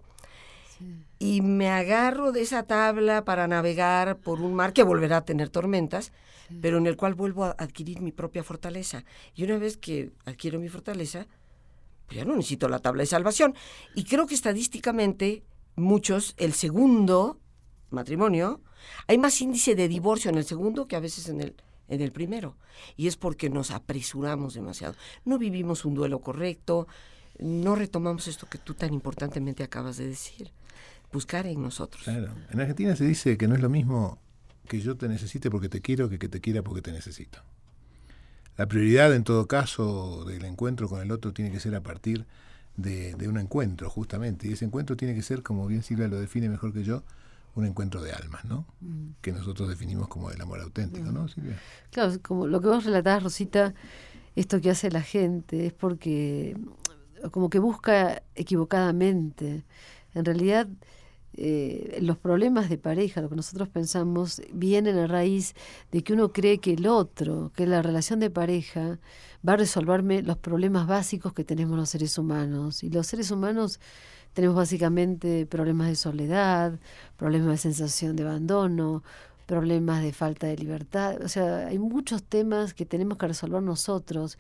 Y 1.18 1.42
me 1.42 1.68
agarro 1.68 2.32
de 2.32 2.40
esa 2.40 2.62
tabla 2.62 3.24
para 3.24 3.46
navegar 3.46 4.18
por 4.18 4.40
un 4.40 4.54
mar 4.54 4.72
que 4.72 4.82
volverá 4.82 5.18
a 5.18 5.24
tener 5.26 5.50
tormentas, 5.50 6.12
pero 6.62 6.78
en 6.78 6.86
el 6.86 6.96
cual 6.96 7.14
vuelvo 7.14 7.44
a 7.44 7.50
adquirir 7.58 8.00
mi 8.00 8.12
propia 8.12 8.42
fortaleza. 8.42 9.04
Y 9.34 9.44
una 9.44 9.58
vez 9.58 9.76
que 9.76 10.10
adquiero 10.24 10.58
mi 10.58 10.68
fortaleza, 10.68 11.26
pues 12.06 12.16
ya 12.16 12.24
no 12.24 12.34
necesito 12.34 12.68
la 12.68 12.78
tabla 12.78 13.02
de 13.02 13.06
salvación. 13.06 13.54
Y 13.94 14.04
creo 14.04 14.26
que 14.26 14.34
estadísticamente 14.34 15.42
muchos, 15.76 16.34
el 16.38 16.54
segundo 16.54 17.38
matrimonio, 17.90 18.62
hay 19.06 19.18
más 19.18 19.40
índice 19.40 19.74
de 19.74 19.86
divorcio 19.86 20.30
en 20.30 20.38
el 20.38 20.44
segundo 20.44 20.88
que 20.88 20.96
a 20.96 21.00
veces 21.00 21.28
en 21.28 21.42
el, 21.42 21.54
en 21.90 22.00
el 22.00 22.12
primero. 22.12 22.56
Y 22.96 23.08
es 23.08 23.16
porque 23.16 23.50
nos 23.50 23.70
apresuramos 23.70 24.54
demasiado. 24.54 24.94
No 25.24 25.38
vivimos 25.38 25.84
un 25.84 25.94
duelo 25.94 26.20
correcto, 26.20 26.86
no 27.38 27.74
retomamos 27.74 28.28
esto 28.28 28.48
que 28.48 28.58
tú 28.58 28.74
tan 28.74 28.94
importantemente 28.94 29.62
acabas 29.62 29.98
de 29.98 30.06
decir. 30.06 30.50
Buscar 31.12 31.46
en 31.46 31.60
nosotros. 31.60 32.04
Claro. 32.04 32.32
En 32.50 32.60
Argentina 32.60 32.94
se 32.94 33.04
dice 33.04 33.36
que 33.36 33.48
no 33.48 33.56
es 33.56 33.60
lo 33.60 33.68
mismo 33.68 34.18
que 34.68 34.80
yo 34.80 34.96
te 34.96 35.08
necesite 35.08 35.50
porque 35.50 35.68
te 35.68 35.80
quiero 35.80 36.08
que 36.08 36.18
que 36.18 36.28
te 36.28 36.40
quiera 36.40 36.62
porque 36.62 36.80
te 36.80 36.92
necesito. 36.92 37.40
La 38.56 38.66
prioridad 38.66 39.12
en 39.14 39.24
todo 39.24 39.48
caso 39.48 40.24
del 40.24 40.44
encuentro 40.44 40.88
con 40.88 41.00
el 41.00 41.10
otro 41.10 41.32
tiene 41.32 41.50
que 41.50 41.58
ser 41.58 41.74
a 41.74 41.82
partir 41.82 42.26
de, 42.76 43.14
de 43.14 43.26
un 43.26 43.38
encuentro, 43.38 43.90
justamente. 43.90 44.46
Y 44.46 44.52
ese 44.52 44.64
encuentro 44.64 44.96
tiene 44.96 45.14
que 45.14 45.22
ser, 45.22 45.42
como 45.42 45.66
bien 45.66 45.82
Silvia 45.82 46.06
lo 46.06 46.20
define 46.20 46.48
mejor 46.48 46.72
que 46.72 46.84
yo, 46.84 47.02
un 47.54 47.66
encuentro 47.66 48.02
de 48.02 48.12
almas, 48.12 48.44
¿no? 48.44 48.66
Mm. 48.80 49.10
Que 49.20 49.32
nosotros 49.32 49.68
definimos 49.68 50.08
como 50.08 50.30
el 50.30 50.40
amor 50.40 50.60
auténtico, 50.60 51.10
¿no, 51.10 51.28
Silvia? 51.28 51.58
Claro, 51.90 52.12
como 52.22 52.46
lo 52.46 52.60
que 52.60 52.68
vos 52.68 52.84
relatás, 52.84 53.22
Rosita, 53.22 53.74
esto 54.36 54.60
que 54.60 54.70
hace 54.70 54.90
la 54.90 55.02
gente 55.02 55.66
es 55.66 55.72
porque 55.72 56.56
como 57.30 57.50
que 57.50 57.58
busca 57.58 58.22
equivocadamente. 58.34 59.64
En 60.14 60.24
realidad, 60.24 60.68
eh, 61.34 61.98
los 62.02 62.18
problemas 62.18 62.68
de 62.68 62.78
pareja, 62.78 63.20
lo 63.20 63.28
que 63.28 63.36
nosotros 63.36 63.68
pensamos, 63.68 64.42
vienen 64.52 64.98
a 64.98 65.06
raíz 65.06 65.54
de 65.92 66.02
que 66.02 66.12
uno 66.12 66.32
cree 66.32 66.58
que 66.58 66.72
el 66.72 66.86
otro, 66.86 67.52
que 67.54 67.66
la 67.66 67.82
relación 67.82 68.20
de 68.20 68.30
pareja 68.30 68.98
va 69.46 69.54
a 69.54 69.56
resolverme 69.56 70.22
los 70.22 70.38
problemas 70.38 70.86
básicos 70.86 71.32
que 71.32 71.44
tenemos 71.44 71.78
los 71.78 71.90
seres 71.90 72.18
humanos. 72.18 72.82
Y 72.82 72.90
los 72.90 73.06
seres 73.06 73.30
humanos 73.30 73.80
tenemos 74.32 74.56
básicamente 74.56 75.46
problemas 75.46 75.88
de 75.88 75.96
soledad, 75.96 76.78
problemas 77.16 77.50
de 77.50 77.58
sensación 77.58 78.16
de 78.16 78.22
abandono, 78.22 79.02
problemas 79.50 80.02
de 80.02 80.12
falta 80.12 80.46
de 80.46 80.56
libertad. 80.56 81.20
O 81.24 81.28
sea, 81.28 81.66
hay 81.66 81.78
muchos 81.80 82.22
temas 82.22 82.72
que 82.72 82.86
tenemos 82.86 83.18
que 83.18 83.26
resolver 83.26 83.60
nosotros 83.60 84.38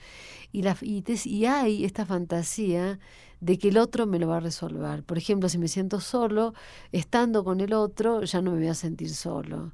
y, 0.52 0.62
la, 0.62 0.76
y, 0.80 1.44
hay 1.46 1.84
esta 1.84 2.06
fantasía 2.06 3.00
de 3.40 3.58
que 3.58 3.70
el 3.70 3.78
otro 3.78 4.06
me 4.06 4.20
lo 4.20 4.28
va 4.28 4.36
a 4.36 4.40
resolver. 4.40 5.02
Por 5.02 5.18
ejemplo, 5.18 5.48
si 5.48 5.58
me 5.58 5.66
siento 5.66 5.98
solo, 5.98 6.54
estando 6.92 7.42
con 7.42 7.60
el 7.60 7.72
otro, 7.72 8.22
ya 8.22 8.40
no 8.40 8.52
me 8.52 8.58
voy 8.58 8.68
a 8.68 8.74
sentir 8.74 9.12
solo. 9.12 9.72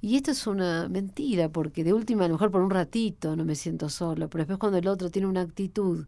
Y 0.00 0.16
esto 0.16 0.30
es 0.30 0.46
una 0.46 0.88
mentira, 0.88 1.48
porque 1.48 1.82
de 1.82 1.92
última, 1.92 2.24
a 2.24 2.28
lo 2.28 2.34
mejor 2.34 2.52
por 2.52 2.60
un 2.60 2.70
ratito 2.70 3.34
no 3.34 3.44
me 3.44 3.56
siento 3.56 3.88
solo, 3.88 4.28
pero 4.28 4.42
después 4.42 4.58
cuando 4.58 4.78
el 4.78 4.86
otro 4.86 5.10
tiene 5.10 5.26
una 5.26 5.40
actitud 5.40 6.06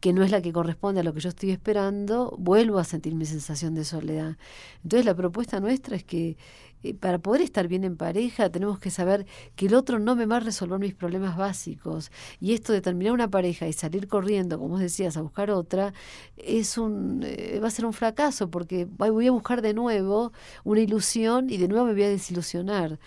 que 0.00 0.12
no 0.12 0.22
es 0.22 0.30
la 0.30 0.40
que 0.40 0.52
corresponde 0.52 1.00
a 1.00 1.02
lo 1.04 1.12
que 1.12 1.20
yo 1.20 1.28
estoy 1.28 1.50
esperando, 1.50 2.34
vuelvo 2.38 2.78
a 2.78 2.84
sentir 2.84 3.14
mi 3.14 3.26
sensación 3.26 3.74
de 3.74 3.84
soledad. 3.84 4.36
Entonces 4.82 5.04
la 5.04 5.14
propuesta 5.14 5.60
nuestra 5.60 5.96
es 5.96 6.04
que 6.04 6.36
eh, 6.82 6.94
para 6.94 7.18
poder 7.18 7.42
estar 7.42 7.68
bien 7.68 7.84
en 7.84 7.96
pareja 7.96 8.48
tenemos 8.50 8.78
que 8.78 8.90
saber 8.90 9.26
que 9.54 9.66
el 9.66 9.74
otro 9.74 9.98
no 9.98 10.16
me 10.16 10.24
va 10.24 10.38
a 10.38 10.40
resolver 10.40 10.78
mis 10.78 10.94
problemas 10.94 11.36
básicos. 11.36 12.10
Y 12.40 12.54
esto 12.54 12.72
de 12.72 12.80
terminar 12.80 13.12
una 13.12 13.28
pareja 13.28 13.68
y 13.68 13.72
salir 13.74 14.08
corriendo, 14.08 14.58
como 14.58 14.70
vos 14.70 14.80
decías, 14.80 15.16
a 15.16 15.22
buscar 15.22 15.50
otra, 15.50 15.92
es 16.38 16.78
un, 16.78 17.20
eh, 17.24 17.60
va 17.62 17.68
a 17.68 17.70
ser 17.70 17.84
un 17.84 17.92
fracaso 17.92 18.50
porque 18.50 18.86
voy 18.86 19.26
a 19.26 19.32
buscar 19.32 19.60
de 19.60 19.74
nuevo 19.74 20.32
una 20.64 20.80
ilusión 20.80 21.50
y 21.50 21.58
de 21.58 21.68
nuevo 21.68 21.84
me 21.86 21.92
voy 21.92 22.04
a 22.04 22.08
desilusionar. 22.08 22.98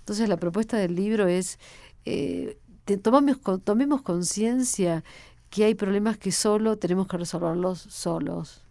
Entonces 0.00 0.28
la 0.28 0.36
propuesta 0.36 0.76
del 0.76 0.96
libro 0.96 1.28
es... 1.28 1.58
Eh, 2.04 2.58
tomemos, 3.00 3.38
tomemos 3.62 4.02
conciencia 4.02 5.04
que 5.52 5.66
hay 5.66 5.74
problemas 5.74 6.16
que 6.16 6.32
solo 6.32 6.78
tenemos 6.78 7.06
que 7.06 7.18
resolverlos 7.18 7.78
solos. 7.78 8.62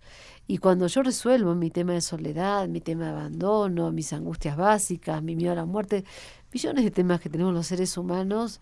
Y 0.47 0.57
cuando 0.57 0.87
yo 0.87 1.03
resuelvo 1.03 1.53
mi 1.53 1.69
tema 1.69 1.93
de 1.93 2.01
soledad, 2.01 2.67
mi 2.67 2.81
tema 2.81 3.05
de 3.05 3.11
abandono, 3.11 3.91
mis 3.91 4.11
angustias 4.13 4.57
básicas, 4.57 5.21
mi 5.21 5.35
miedo 5.35 5.51
a 5.51 5.55
la 5.55 5.65
muerte, 5.65 6.03
millones 6.51 6.83
de 6.83 6.89
temas 6.89 7.21
que 7.21 7.29
tenemos 7.29 7.53
los 7.53 7.67
seres 7.67 7.95
humanos, 7.99 8.59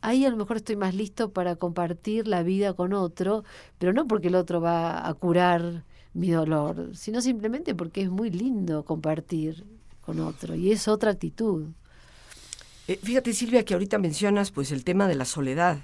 ahí 0.00 0.24
a 0.24 0.30
lo 0.30 0.36
mejor 0.36 0.58
estoy 0.58 0.76
más 0.76 0.94
listo 0.94 1.32
para 1.32 1.56
compartir 1.56 2.28
la 2.28 2.44
vida 2.44 2.74
con 2.74 2.92
otro, 2.92 3.42
pero 3.78 3.92
no 3.92 4.06
porque 4.06 4.28
el 4.28 4.36
otro 4.36 4.60
va 4.60 5.08
a 5.08 5.12
curar 5.14 5.82
mi 6.14 6.30
dolor, 6.30 6.92
sino 6.94 7.20
simplemente 7.20 7.74
porque 7.74 8.02
es 8.02 8.08
muy 8.08 8.30
lindo 8.30 8.84
compartir 8.84 9.66
con 10.00 10.20
otro 10.20 10.54
y 10.54 10.70
es 10.70 10.86
otra 10.86 11.10
actitud. 11.10 11.66
Eh, 12.86 13.00
fíjate 13.02 13.32
Silvia 13.32 13.64
que 13.64 13.74
ahorita 13.74 13.98
mencionas 13.98 14.52
pues 14.52 14.70
el 14.70 14.84
tema 14.84 15.08
de 15.08 15.16
la 15.16 15.24
soledad. 15.24 15.80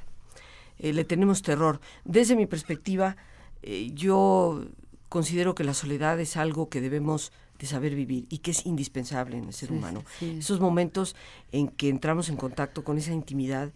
Eh, 0.79 0.93
le 0.93 1.05
tenemos 1.05 1.43
terror. 1.43 1.81
Desde 2.05 2.37
mi 2.37 2.47
perspectiva, 2.47 3.17
eh, 3.63 3.91
yo 3.95 4.65
considero 5.09 5.55
que 5.55 5.65
la 5.65 5.75
soledad 5.75 6.19
es 6.21 6.37
algo 6.37 6.69
que 6.69 6.81
debemos 6.81 7.33
de 7.59 7.67
saber 7.67 7.95
vivir 7.95 8.27
y 8.29 8.39
que 8.39 8.51
es 8.51 8.67
indispensable 8.67 9.37
en 9.37 9.45
el 9.45 9.53
ser 9.53 9.71
humano. 9.71 10.03
Esos 10.21 10.61
momentos 10.61 11.15
en 11.53 11.69
que 11.69 11.89
entramos 11.89 12.29
en 12.29 12.37
contacto 12.37 12.83
con 12.83 12.99
esa 12.99 13.13
intimidad 13.13 13.73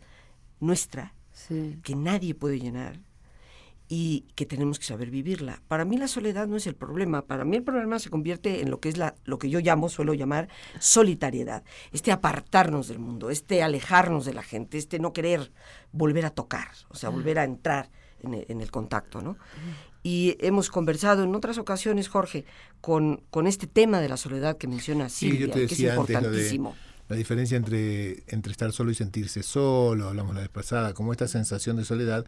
nuestra, 0.60 1.14
que 1.48 1.94
nadie 1.94 2.34
puede 2.34 2.58
llenar, 2.58 2.98
y 3.88 4.26
que 4.34 4.44
tenemos 4.44 4.78
que 4.78 4.84
saber 4.84 5.10
vivirla. 5.10 5.62
Para 5.66 5.84
mí 5.84 5.96
la 5.96 6.08
soledad 6.08 6.46
no 6.46 6.56
es 6.56 6.66
el 6.66 6.74
problema, 6.74 7.22
para 7.22 7.44
mí 7.44 7.56
el 7.56 7.62
problema 7.62 7.98
se 7.98 8.10
convierte 8.10 8.60
en 8.60 8.70
lo 8.70 8.80
que 8.80 8.90
es 8.90 8.98
la, 8.98 9.14
lo 9.24 9.38
que 9.38 9.48
yo 9.48 9.60
llamo, 9.60 9.88
suelo 9.88 10.12
llamar 10.12 10.48
solitariedad, 10.78 11.64
este 11.92 12.12
apartarnos 12.12 12.88
del 12.88 12.98
mundo, 12.98 13.30
este 13.30 13.62
alejarnos 13.62 14.26
de 14.26 14.34
la 14.34 14.42
gente, 14.42 14.76
este 14.76 14.98
no 14.98 15.12
querer 15.12 15.50
volver 15.90 16.26
a 16.26 16.30
tocar, 16.30 16.68
o 16.90 16.96
sea, 16.96 17.08
volver 17.08 17.38
a 17.38 17.44
entrar 17.44 17.90
en 18.20 18.34
el, 18.34 18.46
en 18.48 18.60
el 18.60 18.70
contacto, 18.70 19.22
¿no? 19.22 19.38
Y 20.02 20.36
hemos 20.40 20.70
conversado 20.70 21.24
en 21.24 21.34
otras 21.34 21.58
ocasiones, 21.58 22.08
Jorge, 22.08 22.44
con, 22.80 23.22
con 23.30 23.46
este 23.46 23.66
tema 23.66 24.00
de 24.00 24.08
la 24.08 24.16
soledad 24.16 24.56
que 24.58 24.68
menciona 24.68 25.08
Silvia, 25.08 25.50
que 25.50 25.64
es 25.64 25.80
importantísimo. 25.80 26.76
la 27.08 27.16
diferencia 27.16 27.56
entre, 27.56 28.22
entre 28.28 28.52
estar 28.52 28.72
solo 28.72 28.90
y 28.90 28.94
sentirse 28.94 29.42
solo, 29.42 30.08
hablamos 30.08 30.34
la 30.34 30.42
vez 30.42 30.50
pasada, 30.50 30.94
como 30.94 31.12
esta 31.12 31.26
sensación 31.26 31.76
de 31.76 31.84
soledad 31.84 32.26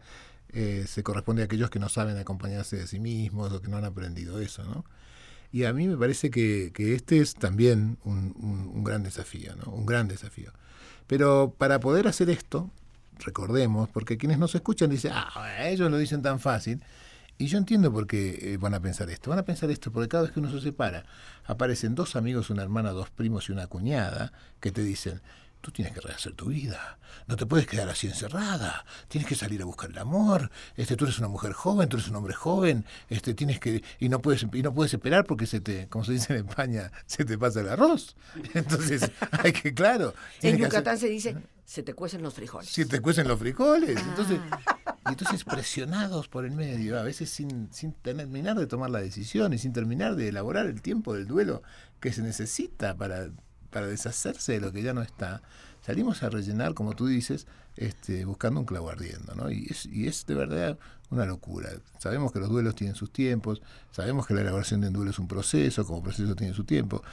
eh, 0.53 0.85
se 0.87 1.03
corresponde 1.03 1.41
a 1.41 1.45
aquellos 1.45 1.69
que 1.69 1.79
no 1.79 1.89
saben 1.89 2.17
acompañarse 2.17 2.77
de 2.77 2.87
sí 2.87 2.99
mismos 2.99 3.51
o 3.51 3.61
que 3.61 3.67
no 3.67 3.77
han 3.77 3.85
aprendido 3.85 4.39
eso, 4.39 4.63
¿no? 4.63 4.85
Y 5.53 5.65
a 5.65 5.73
mí 5.73 5.87
me 5.87 5.97
parece 5.97 6.31
que, 6.31 6.71
este 6.77 7.19
es 7.19 7.35
también 7.35 7.97
un, 8.05 8.83
gran 8.83 9.03
desafío, 9.03 9.55
¿no? 9.55 9.71
Un 9.71 9.85
gran 9.85 10.07
desafío. 10.07 10.51
Pero 11.07 11.53
para 11.57 11.79
poder 11.81 12.07
hacer 12.07 12.29
esto, 12.29 12.69
recordemos, 13.19 13.89
porque 13.89 14.17
quienes 14.17 14.39
nos 14.39 14.55
escuchan 14.55 14.89
dicen, 14.89 15.11
ah, 15.13 15.67
ellos 15.67 15.91
lo 15.91 15.97
dicen 15.97 16.21
tan 16.21 16.39
fácil, 16.39 16.81
y 17.37 17.47
yo 17.47 17.57
entiendo 17.57 17.91
por 17.91 18.05
qué 18.05 18.53
eh, 18.53 18.57
van 18.57 18.75
a 18.75 18.79
pensar 18.79 19.09
esto. 19.09 19.31
Van 19.31 19.39
a 19.39 19.45
pensar 19.45 19.71
esto 19.71 19.91
porque 19.91 20.07
cada 20.07 20.23
vez 20.23 20.31
que 20.31 20.39
uno 20.39 20.51
se 20.51 20.61
separa, 20.61 21.05
aparecen 21.45 21.95
dos 21.95 22.15
amigos, 22.15 22.51
una 22.51 22.61
hermana, 22.61 22.91
dos 22.91 23.09
primos 23.09 23.49
y 23.49 23.51
una 23.51 23.65
cuñada 23.65 24.31
que 24.59 24.71
te 24.71 24.83
dicen, 24.83 25.21
tú 25.61 25.71
tienes 25.71 25.93
que 25.93 26.01
rehacer 26.01 26.33
tu 26.33 26.45
vida. 26.45 26.97
No 27.27 27.35
te 27.35 27.45
puedes 27.45 27.67
quedar 27.67 27.87
así 27.89 28.07
encerrada. 28.07 28.85
Tienes 29.07 29.27
que 29.27 29.35
salir 29.35 29.61
a 29.61 29.65
buscar 29.65 29.89
el 29.89 29.97
amor. 29.97 30.51
Este, 30.75 30.95
tú 30.95 31.05
eres 31.05 31.19
una 31.19 31.27
mujer 31.27 31.53
joven, 31.53 31.87
tú 31.87 31.97
eres 31.97 32.09
un 32.09 32.15
hombre 32.15 32.33
joven. 32.33 32.85
Este, 33.09 33.33
tienes 33.33 33.59
que 33.59 33.83
y 33.99 34.09
no 34.09 34.21
puedes 34.21 34.45
y 34.51 34.61
no 34.61 34.73
puedes 34.73 34.93
esperar 34.93 35.25
porque 35.25 35.45
se 35.45 35.61
te, 35.61 35.87
como 35.87 36.03
se 36.03 36.13
dice 36.13 36.33
en 36.37 36.47
España, 36.47 36.91
se 37.05 37.23
te 37.23 37.37
pasa 37.37 37.61
el 37.61 37.69
arroz. 37.69 38.15
Entonces 38.53 39.11
hay 39.31 39.53
que, 39.53 39.73
claro. 39.73 40.13
En 40.41 40.57
Yucatán 40.57 40.97
se 40.97 41.07
dice 41.07 41.37
se 41.71 41.83
te 41.83 41.93
cuecen 41.93 42.21
los 42.21 42.33
frijoles. 42.33 42.69
Se 42.69 42.85
te 42.85 42.99
cuecen 42.99 43.29
los 43.29 43.39
frijoles. 43.39 43.95
Ah. 43.97 44.05
Entonces, 44.09 44.39
entonces 45.05 45.43
presionados 45.45 46.27
por 46.27 46.43
el 46.43 46.51
medio, 46.51 46.99
a 46.99 47.03
veces 47.03 47.29
sin, 47.29 47.71
sin 47.71 47.93
terminar 47.93 48.59
de 48.59 48.67
tomar 48.67 48.89
la 48.89 48.99
decisión 48.99 49.53
y 49.53 49.57
sin 49.57 49.71
terminar 49.71 50.17
de 50.17 50.27
elaborar 50.27 50.65
el 50.65 50.81
tiempo 50.81 51.13
del 51.13 51.27
duelo 51.27 51.63
que 52.01 52.11
se 52.11 52.23
necesita 52.23 52.97
para 52.97 53.29
para 53.71 53.87
deshacerse 53.87 54.53
de 54.53 54.61
lo 54.61 54.71
que 54.71 54.83
ya 54.83 54.93
no 54.93 55.01
está, 55.01 55.41
salimos 55.85 56.21
a 56.23 56.29
rellenar, 56.29 56.73
como 56.73 56.93
tú 56.93 57.07
dices, 57.07 57.47
este, 57.75 58.25
buscando 58.25 58.59
un 58.59 58.65
clavo 58.65 58.89
ardiendo, 58.89 59.33
¿no? 59.35 59.49
Y 59.49 59.67
es, 59.69 59.85
y 59.85 60.07
es 60.07 60.25
de 60.25 60.35
verdad 60.35 60.77
una 61.09 61.25
locura. 61.25 61.69
Sabemos 61.97 62.31
que 62.31 62.39
los 62.39 62.49
duelos 62.49 62.75
tienen 62.75 62.95
sus 62.95 63.11
tiempos, 63.11 63.61
sabemos 63.91 64.27
que 64.27 64.33
la 64.33 64.41
elaboración 64.41 64.81
de 64.81 64.87
un 64.87 64.93
duelo 64.93 65.11
es 65.11 65.19
un 65.19 65.27
proceso, 65.27 65.85
como 65.85 66.03
proceso 66.03 66.35
tiene 66.35 66.53
su 66.53 66.63
tiempo, 66.63 67.03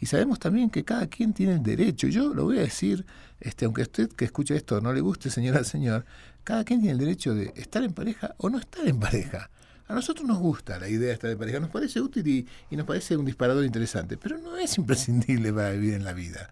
y 0.00 0.06
sabemos 0.06 0.38
también 0.38 0.70
que 0.70 0.84
cada 0.84 1.06
quien 1.06 1.32
tiene 1.32 1.54
el 1.54 1.62
derecho, 1.62 2.08
yo 2.08 2.34
lo 2.34 2.44
voy 2.44 2.58
a 2.58 2.62
decir, 2.62 3.04
este, 3.40 3.64
aunque 3.64 3.82
a 3.82 3.84
usted 3.84 4.10
que 4.10 4.24
escucha 4.24 4.54
esto 4.54 4.80
no 4.80 4.92
le 4.92 5.00
guste, 5.00 5.30
señora, 5.30 5.64
señor, 5.64 6.04
cada 6.44 6.64
quien 6.64 6.80
tiene 6.80 6.92
el 6.92 6.98
derecho 6.98 7.34
de 7.34 7.52
estar 7.56 7.82
en 7.82 7.92
pareja 7.92 8.34
o 8.38 8.50
no 8.50 8.58
estar 8.58 8.86
en 8.86 8.98
pareja. 8.98 9.50
A 9.92 9.94
nosotros 9.94 10.26
nos 10.26 10.38
gusta 10.38 10.78
la 10.78 10.88
idea 10.88 11.08
de 11.08 11.12
estar 11.12 11.28
de 11.28 11.36
pareja, 11.36 11.60
nos 11.60 11.68
parece 11.68 12.00
útil 12.00 12.26
y, 12.26 12.48
y 12.70 12.76
nos 12.76 12.86
parece 12.86 13.14
un 13.14 13.26
disparador 13.26 13.62
interesante, 13.62 14.16
pero 14.16 14.38
no 14.38 14.56
es 14.56 14.78
imprescindible 14.78 15.52
para 15.52 15.72
vivir 15.72 15.92
en 15.92 16.02
la 16.02 16.14
vida. 16.14 16.48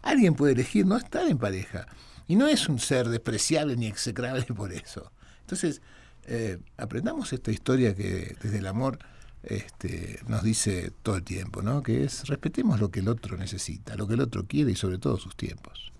Alguien 0.00 0.34
puede 0.34 0.54
elegir 0.54 0.86
no 0.86 0.96
estar 0.96 1.28
en 1.28 1.36
pareja 1.36 1.86
y 2.26 2.36
no 2.36 2.48
es 2.48 2.66
un 2.66 2.78
ser 2.78 3.10
despreciable 3.10 3.76
ni 3.76 3.88
execrable 3.88 4.42
por 4.56 4.72
eso. 4.72 5.12
Entonces, 5.42 5.82
eh, 6.24 6.60
aprendamos 6.78 7.30
esta 7.34 7.50
historia 7.50 7.94
que 7.94 8.34
desde 8.42 8.56
el 8.56 8.66
amor 8.66 8.98
este, 9.42 10.20
nos 10.26 10.42
dice 10.42 10.90
todo 11.02 11.16
el 11.16 11.24
tiempo, 11.24 11.60
¿no? 11.60 11.82
que 11.82 12.04
es 12.04 12.26
respetemos 12.26 12.80
lo 12.80 12.90
que 12.90 13.00
el 13.00 13.08
otro 13.08 13.36
necesita, 13.36 13.96
lo 13.96 14.08
que 14.08 14.14
el 14.14 14.20
otro 14.22 14.46
quiere 14.46 14.70
y 14.70 14.76
sobre 14.76 14.96
todo 14.96 15.18
sus 15.18 15.36
tiempos. 15.36 15.92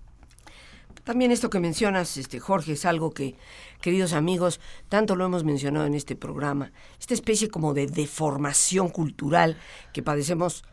También 1.09 1.31
esto 1.31 1.49
que 1.49 1.59
mencionas, 1.59 2.19
este, 2.19 2.39
Jorge, 2.39 2.73
es 2.73 2.85
algo 2.85 3.13
que, 3.13 3.35
queridos 3.81 4.13
amigos, 4.13 4.61
tanto 4.91 5.17
lo 5.17 5.25
hemos 5.25 5.43
mencionado 5.43 5.87
en 5.87 5.95
este 5.95 6.17
programa, 6.17 6.71
esta 7.01 7.15
especie 7.15 7.49
como 7.49 7.73
de 7.73 7.87
deformación 7.87 8.91
cultural 8.91 9.57
que 9.95 10.03
padecemos, 10.03 10.65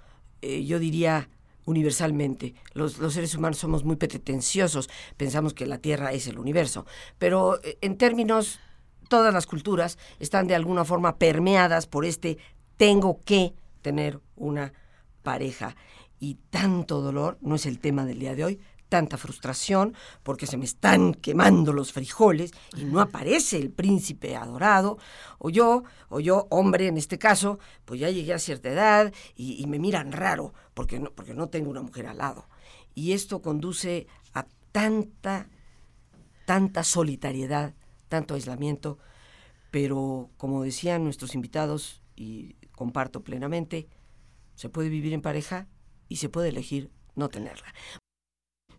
eh, 0.42 0.66
yo 0.66 0.78
diría, 0.78 1.30
universalmente. 1.64 2.54
Los, 2.74 2.98
los, 2.98 3.14
seres 3.14 3.34
humanos 3.34 3.60
somos 3.60 3.86
muy 3.86 3.96
pretenciosos, 3.96 4.90
pensamos 5.16 5.54
que 5.54 5.68
la 5.68 5.78
Tierra 5.78 6.12
es 6.12 6.28
el 6.28 6.38
universo, 6.38 6.86
pero 7.18 7.64
eh, 7.64 7.78
en 7.80 7.98
términos, 7.98 8.60
todas 9.08 9.34
las 9.34 9.48
culturas 9.48 9.98
están 10.20 10.48
de 10.48 10.56
alguna 10.56 10.84
forma 10.84 11.16
permeadas 11.16 11.88
por 11.88 12.04
este 12.04 12.40
tengo 12.76 13.22
que 13.24 13.54
tener 13.82 14.20
una 14.36 14.74
pareja. 15.24 15.78
Y 16.20 16.36
tanto 16.50 17.02
dolor 17.02 17.38
no 17.40 17.56
es 17.56 17.66
el 17.66 17.80
tema 17.80 18.06
del 18.06 18.20
día 18.20 18.36
de 18.36 18.44
hoy, 18.44 18.60
tanta 18.90 19.18
frustración 19.18 19.94
porque 20.24 20.48
se 20.48 20.58
me 20.58 20.66
están 20.66 21.14
quemando 21.14 21.74
los 21.74 21.92
frijoles 21.92 22.52
y 22.78 22.86
no 22.86 23.00
aparece 23.02 23.58
el 23.58 23.72
príncipe 23.72 24.36
adorado, 24.36 24.98
o 25.40 25.50
yo, 25.50 25.84
o 26.10 26.20
yo, 26.20 26.48
hombre 26.50 26.88
en 26.88 26.98
este 26.98 27.18
caso, 27.18 27.60
pues 27.86 28.00
ya 28.00 28.10
llegué 28.10 28.34
a 28.34 28.40
cierta 28.40 28.70
edad 28.70 29.14
y, 29.36 29.66
me 29.68 29.80
miran 29.80 30.12
raro 30.12 30.54
porque 30.74 31.00
no, 31.00 31.12
porque 31.12 31.34
no 31.34 31.50
tengo 31.50 31.70
una 31.70 31.82
mujer 31.82 32.08
al 32.08 32.18
lado. 32.18 32.48
Y 32.94 33.14
esto 33.14 33.42
conduce 33.42 34.08
a 34.34 34.46
tanta, 34.72 35.50
tanta 36.46 36.84
solitariedad, 36.84 37.74
tanto 38.08 38.36
aislamiento, 38.36 39.00
pero 39.72 40.30
como 40.38 40.64
decían 40.64 41.04
nuestros 41.04 41.36
invitados, 41.36 42.02
y 42.16 42.54
comparto 42.72 43.24
plenamente, 43.24 43.90
se 44.56 44.70
puede 44.70 44.90
vivir 44.90 45.14
en 45.14 45.22
pareja 45.22 45.68
y 46.08 46.18
se 46.18 46.30
puede 46.30 46.50
elegir 46.50 46.92
no 47.16 47.30
tenerla. 47.30 47.74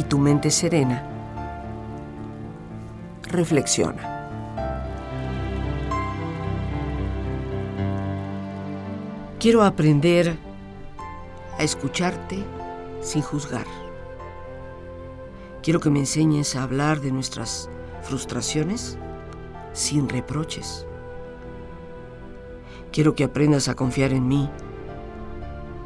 y 0.00 0.04
tu 0.04 0.16
mente 0.16 0.50
serena, 0.50 1.06
reflexiona. 3.24 4.30
Quiero 9.38 9.62
aprender 9.62 10.38
a 11.58 11.62
escucharte 11.62 12.42
sin 13.02 13.20
juzgar. 13.20 13.66
Quiero 15.62 15.80
que 15.80 15.90
me 15.90 15.98
enseñes 15.98 16.56
a 16.56 16.62
hablar 16.62 17.02
de 17.02 17.12
nuestras 17.12 17.68
frustraciones 18.00 18.96
sin 19.74 20.08
reproches. 20.08 20.86
Quiero 22.90 23.14
que 23.14 23.24
aprendas 23.24 23.68
a 23.68 23.74
confiar 23.74 24.14
en 24.14 24.26
mí 24.26 24.48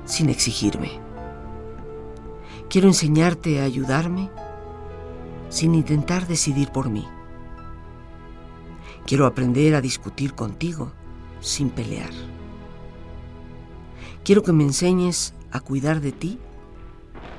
sin 0.05 0.31
exigirme. 0.31 1.04
Quiero 2.75 2.89
enseñarte 2.89 3.61
a 3.61 3.63
ayudarme 3.63 4.31
sin 5.49 5.77
intentar 5.77 6.27
decidir 6.27 6.73
por 6.73 6.91
mí. 6.91 7.07
Quiero 9.07 9.27
aprender 9.27 9.77
a 9.77 9.81
discutir 9.81 10.35
contigo 10.35 10.91
sin 11.41 11.71
pelear. 11.71 12.11
Quiero 14.25 14.43
que 14.43 14.51
me 14.51 14.65
enseñes 14.65 15.35
a 15.53 15.61
cuidar 15.61 16.01
de 16.01 16.11
ti 16.11 16.41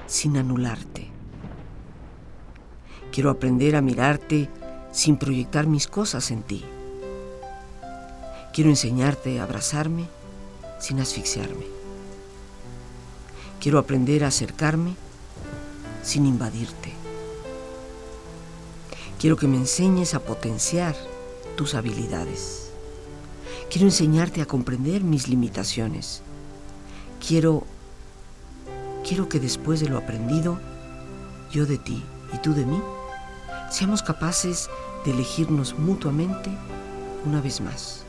sin 0.08 0.38
anularte. 0.38 1.10
Quiero 3.12 3.30
aprender 3.30 3.76
a 3.76 3.82
mirarte 3.82 4.50
sin 4.94 5.18
proyectar 5.18 5.68
mis 5.68 5.88
cosas 5.88 6.32
en 6.32 6.44
ti. 6.44 6.64
Quiero 8.54 8.70
enseñarte 8.70 9.42
a 9.42 9.44
abrazarme 9.44 10.06
sin 10.80 11.02
asfixiarme. 11.02 11.66
Quiero 13.60 13.80
aprender 13.80 14.24
a 14.24 14.28
acercarme 14.28 14.96
sin 16.06 16.28
invadirte. 16.28 16.94
Quiero 19.20 19.36
que 19.36 19.48
me 19.48 19.58
enseñes 19.58 20.14
a 20.14 20.20
potenciar 20.20 20.96
tus 21.58 21.74
habilidades. 21.74 22.70
Quiero 23.72 23.88
enseñarte 23.88 24.42
a 24.42 24.46
comprender 24.46 25.04
mis 25.04 25.28
limitaciones. 25.28 26.22
Quiero 27.26 27.66
quiero 29.08 29.30
que 29.30 29.40
después 29.40 29.80
de 29.80 29.90
lo 29.90 29.98
aprendido, 29.98 30.60
yo 31.52 31.66
de 31.66 31.78
ti 31.78 32.04
y 32.34 32.38
tú 32.40 32.54
de 32.54 32.66
mí, 32.66 32.82
seamos 33.70 34.02
capaces 34.02 34.70
de 35.06 35.12
elegirnos 35.12 35.78
mutuamente 35.78 36.50
una 37.26 37.42
vez 37.42 37.62
más. 37.62 38.04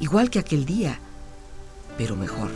Igual 0.00 0.30
que 0.30 0.38
aquel 0.38 0.64
día, 0.64 0.98
pero 1.96 2.16
mejor. 2.16 2.50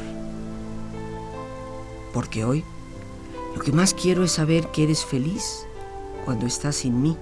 Porque 2.13 2.45
hoy 2.45 2.65
lo 3.59 3.65
que 3.65 3.73
más 3.73 3.93
quiero 3.93 4.23
es 4.23 4.31
saber 4.31 4.69
que 4.69 4.85
eres 4.85 5.05
feliz 5.05 5.67
cuando 6.25 6.47
estás 6.47 6.77
sin 6.77 7.03
mí 7.03 7.17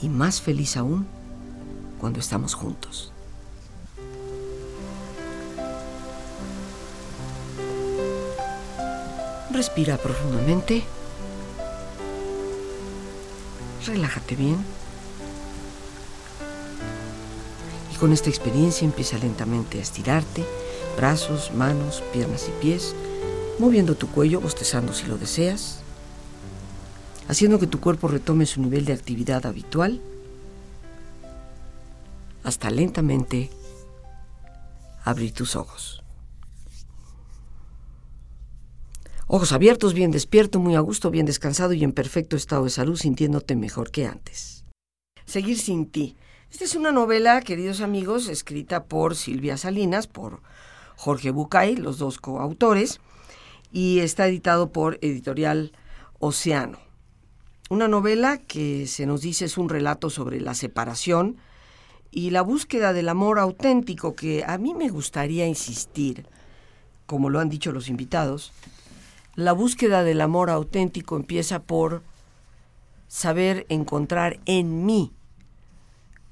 y 0.00 0.08
más 0.08 0.40
feliz 0.40 0.76
aún 0.76 1.08
cuando 1.98 2.20
estamos 2.20 2.54
juntos. 2.54 3.12
Respira 9.50 9.96
profundamente. 9.96 10.84
Relájate 13.84 14.36
bien. 14.36 14.64
Y 17.92 17.96
con 17.96 18.12
esta 18.12 18.30
experiencia 18.30 18.84
empieza 18.84 19.18
lentamente 19.18 19.80
a 19.80 19.82
estirarte, 19.82 20.44
brazos, 20.96 21.50
manos, 21.52 22.04
piernas 22.12 22.46
y 22.48 22.52
pies 22.62 22.94
moviendo 23.58 23.94
tu 23.94 24.08
cuello, 24.08 24.40
bostezando 24.40 24.92
si 24.92 25.06
lo 25.06 25.18
deseas, 25.18 25.80
haciendo 27.28 27.58
que 27.58 27.66
tu 27.66 27.80
cuerpo 27.80 28.08
retome 28.08 28.46
su 28.46 28.60
nivel 28.60 28.84
de 28.84 28.92
actividad 28.92 29.46
habitual, 29.46 30.00
hasta 32.44 32.70
lentamente 32.70 33.50
abrir 35.04 35.32
tus 35.32 35.56
ojos. 35.56 36.02
Ojos 39.28 39.52
abiertos, 39.52 39.94
bien 39.94 40.10
despierto, 40.10 40.58
muy 40.58 40.74
a 40.74 40.80
gusto, 40.80 41.10
bien 41.10 41.24
descansado 41.24 41.72
y 41.72 41.84
en 41.84 41.92
perfecto 41.92 42.36
estado 42.36 42.64
de 42.64 42.70
salud, 42.70 42.98
sintiéndote 42.98 43.56
mejor 43.56 43.90
que 43.90 44.06
antes. 44.06 44.64
Seguir 45.24 45.58
sin 45.58 45.86
ti. 45.86 46.16
Esta 46.50 46.64
es 46.64 46.74
una 46.74 46.92
novela, 46.92 47.40
queridos 47.40 47.80
amigos, 47.80 48.28
escrita 48.28 48.84
por 48.84 49.16
Silvia 49.16 49.56
Salinas, 49.56 50.06
por 50.06 50.42
Jorge 50.96 51.30
Bucay, 51.30 51.76
los 51.76 51.96
dos 51.96 52.18
coautores, 52.18 53.00
y 53.72 54.00
está 54.00 54.28
editado 54.28 54.70
por 54.70 54.98
Editorial 55.00 55.72
Océano. 56.18 56.78
Una 57.70 57.88
novela 57.88 58.36
que 58.36 58.86
se 58.86 59.06
nos 59.06 59.22
dice 59.22 59.46
es 59.46 59.56
un 59.56 59.70
relato 59.70 60.10
sobre 60.10 60.40
la 60.40 60.54
separación 60.54 61.38
y 62.10 62.30
la 62.30 62.42
búsqueda 62.42 62.92
del 62.92 63.08
amor 63.08 63.38
auténtico 63.38 64.14
que 64.14 64.44
a 64.46 64.58
mí 64.58 64.74
me 64.74 64.90
gustaría 64.90 65.46
insistir, 65.46 66.26
como 67.06 67.30
lo 67.30 67.40
han 67.40 67.48
dicho 67.48 67.72
los 67.72 67.88
invitados, 67.88 68.52
la 69.34 69.52
búsqueda 69.52 70.04
del 70.04 70.20
amor 70.20 70.50
auténtico 70.50 71.16
empieza 71.16 71.62
por 71.62 72.02
saber 73.08 73.64
encontrar 73.70 74.38
en 74.44 74.84
mí 74.84 75.12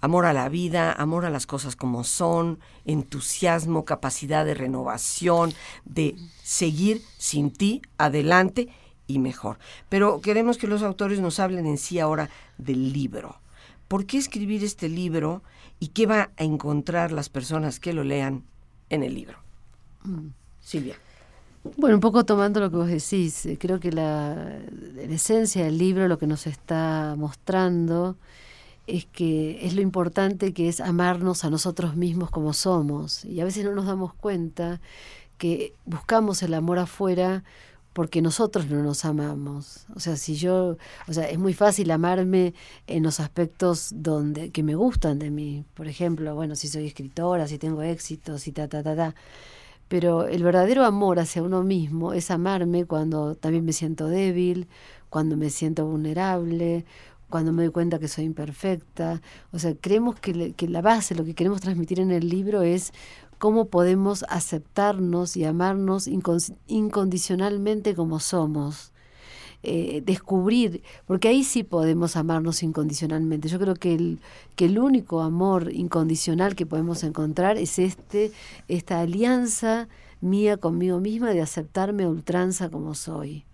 amor 0.01 0.27
a 0.27 0.33
la 0.33 0.49
vida, 0.49 0.93
amor 0.93 1.25
a 1.25 1.31
las 1.31 1.47
cosas 1.47 1.77
como 1.77 2.05
son, 2.05 2.59
entusiasmo, 2.85 3.85
capacidad 3.85 4.45
de 4.45 4.55
renovación, 4.55 5.53
de 5.85 6.17
seguir 6.43 7.03
sin 7.19 7.51
ti 7.51 7.83
adelante 7.99 8.69
y 9.07 9.19
mejor. 9.19 9.59
Pero 9.89 10.21
queremos 10.21 10.59
que 10.59 10.67
los 10.67 10.83
autores 10.83 11.21
nos 11.21 11.39
hablen 11.41 11.67
en 11.67 11.79
sí 11.79 11.99
ahora 11.99 12.31
del 12.59 12.93
libro. 12.93 13.41
¿Por 13.89 14.07
qué 14.07 14.19
escribir 14.19 14.65
este 14.65 14.89
libro 14.89 15.43
y 15.81 15.89
qué 15.89 16.07
va 16.07 16.31
a 16.37 16.45
encontrar 16.45 17.13
las 17.13 17.29
personas 17.29 17.81
que 17.81 17.93
lo 17.93 18.05
lean 18.05 18.45
en 18.89 19.03
el 19.03 19.15
libro? 19.15 19.39
Mm. 20.05 20.29
Silvia. 20.61 20.97
Bueno, 21.77 21.97
un 21.97 22.01
poco 22.01 22.25
tomando 22.25 22.61
lo 22.61 22.71
que 22.71 22.77
vos 22.77 22.87
decís, 22.87 23.45
eh, 23.45 23.59
creo 23.59 23.81
que 23.81 23.93
la, 23.93 24.61
la 24.95 25.03
esencia 25.03 25.65
del 25.65 25.77
libro 25.77 26.09
lo 26.09 26.19
que 26.19 26.27
nos 26.27 26.47
está 26.47 27.15
mostrando 27.19 28.17
es 28.97 29.07
que 29.07 29.65
es 29.67 29.75
lo 29.75 29.81
importante 29.81 30.53
que 30.53 30.69
es 30.69 30.81
amarnos 30.81 31.45
a 31.45 31.51
nosotros 31.51 31.97
mismos 31.97 32.31
como 32.31 32.53
somos. 32.53 33.25
Y 33.25 33.41
a 33.41 33.45
veces 33.45 33.65
no 33.65 33.75
nos 33.75 33.87
damos 33.87 34.15
cuenta 34.15 34.81
que 35.39 35.75
buscamos 35.87 36.43
el 36.43 36.55
amor 36.55 36.79
afuera 36.79 37.45
porque 37.93 38.23
nosotros 38.23 38.69
no 38.69 38.83
nos 38.83 39.05
amamos. 39.05 39.87
O 39.95 40.01
sea, 40.01 40.17
si 40.17 40.35
yo, 40.37 40.77
o 41.09 41.13
sea, 41.13 41.29
es 41.29 41.39
muy 41.39 41.55
fácil 41.55 41.91
amarme 41.91 42.55
en 42.87 43.03
los 43.03 43.21
aspectos 43.21 43.91
donde 43.95 44.51
que 44.51 44.63
me 44.63 44.75
gustan 44.75 45.19
de 45.19 45.31
mí. 45.31 45.65
Por 45.75 45.89
ejemplo, 45.89 46.35
bueno, 46.35 46.55
si 46.55 46.69
soy 46.69 46.87
escritora, 46.87 47.49
si 47.49 47.59
tengo 47.59 47.83
éxito, 47.83 48.39
si 48.39 48.53
ta 48.53 48.69
ta 48.69 48.83
ta 48.83 48.95
ta. 48.95 49.15
Pero 49.89 50.27
el 50.29 50.45
verdadero 50.45 50.85
amor 50.85 51.19
hacia 51.19 51.43
uno 51.43 51.65
mismo 51.65 52.13
es 52.13 52.31
amarme 52.31 52.85
cuando 52.85 53.35
también 53.35 53.65
me 53.65 53.73
siento 53.73 54.07
débil, 54.07 54.69
cuando 55.09 55.37
me 55.37 55.51
siento 55.51 55.85
vulnerable, 55.85 56.85
cuando 57.31 57.53
me 57.53 57.63
doy 57.63 57.73
cuenta 57.73 57.99
que 57.99 58.09
soy 58.09 58.25
imperfecta. 58.25 59.23
O 59.53 59.59
sea, 59.59 59.75
creemos 59.81 60.21
que, 60.21 60.55
la 60.69 60.83
base, 60.83 61.15
lo 61.15 61.25
que 61.25 61.35
queremos 61.35 61.61
transmitir 61.61 62.01
en 62.01 62.11
el 62.11 62.29
libro 62.29 62.63
es 62.63 62.93
cómo 63.39 63.67
podemos 63.69 64.25
aceptarnos 64.29 65.37
y 65.37 65.45
amarnos 65.45 66.09
incondicionalmente 66.67 67.95
como 67.95 68.21
somos. 68.21 68.93
eh, 69.63 70.03
descubrir, 70.05 70.83
porque 71.07 71.29
ahí 71.29 71.45
sí 71.45 71.65
podemos 71.65 72.17
amarnos 72.17 72.63
incondicionalmente. 72.63 73.49
Yo 73.49 73.59
creo 73.59 73.75
que 73.75 73.95
el, 73.95 74.21
que 74.57 74.65
el 74.67 74.79
único 74.79 75.21
amor 75.21 75.71
incondicional 75.73 76.55
que 76.55 76.65
podemos 76.65 77.03
encontrar 77.05 77.59
es 77.59 77.79
este, 77.79 78.33
esta 78.69 79.01
alianza 79.01 79.89
mía 80.21 80.57
conmigo 80.57 81.01
misma 81.01 81.31
de 81.31 81.43
aceptarme 81.43 82.05
a 82.05 82.09
ultranza 82.09 82.71
como 82.71 82.95
soy. 82.95 83.45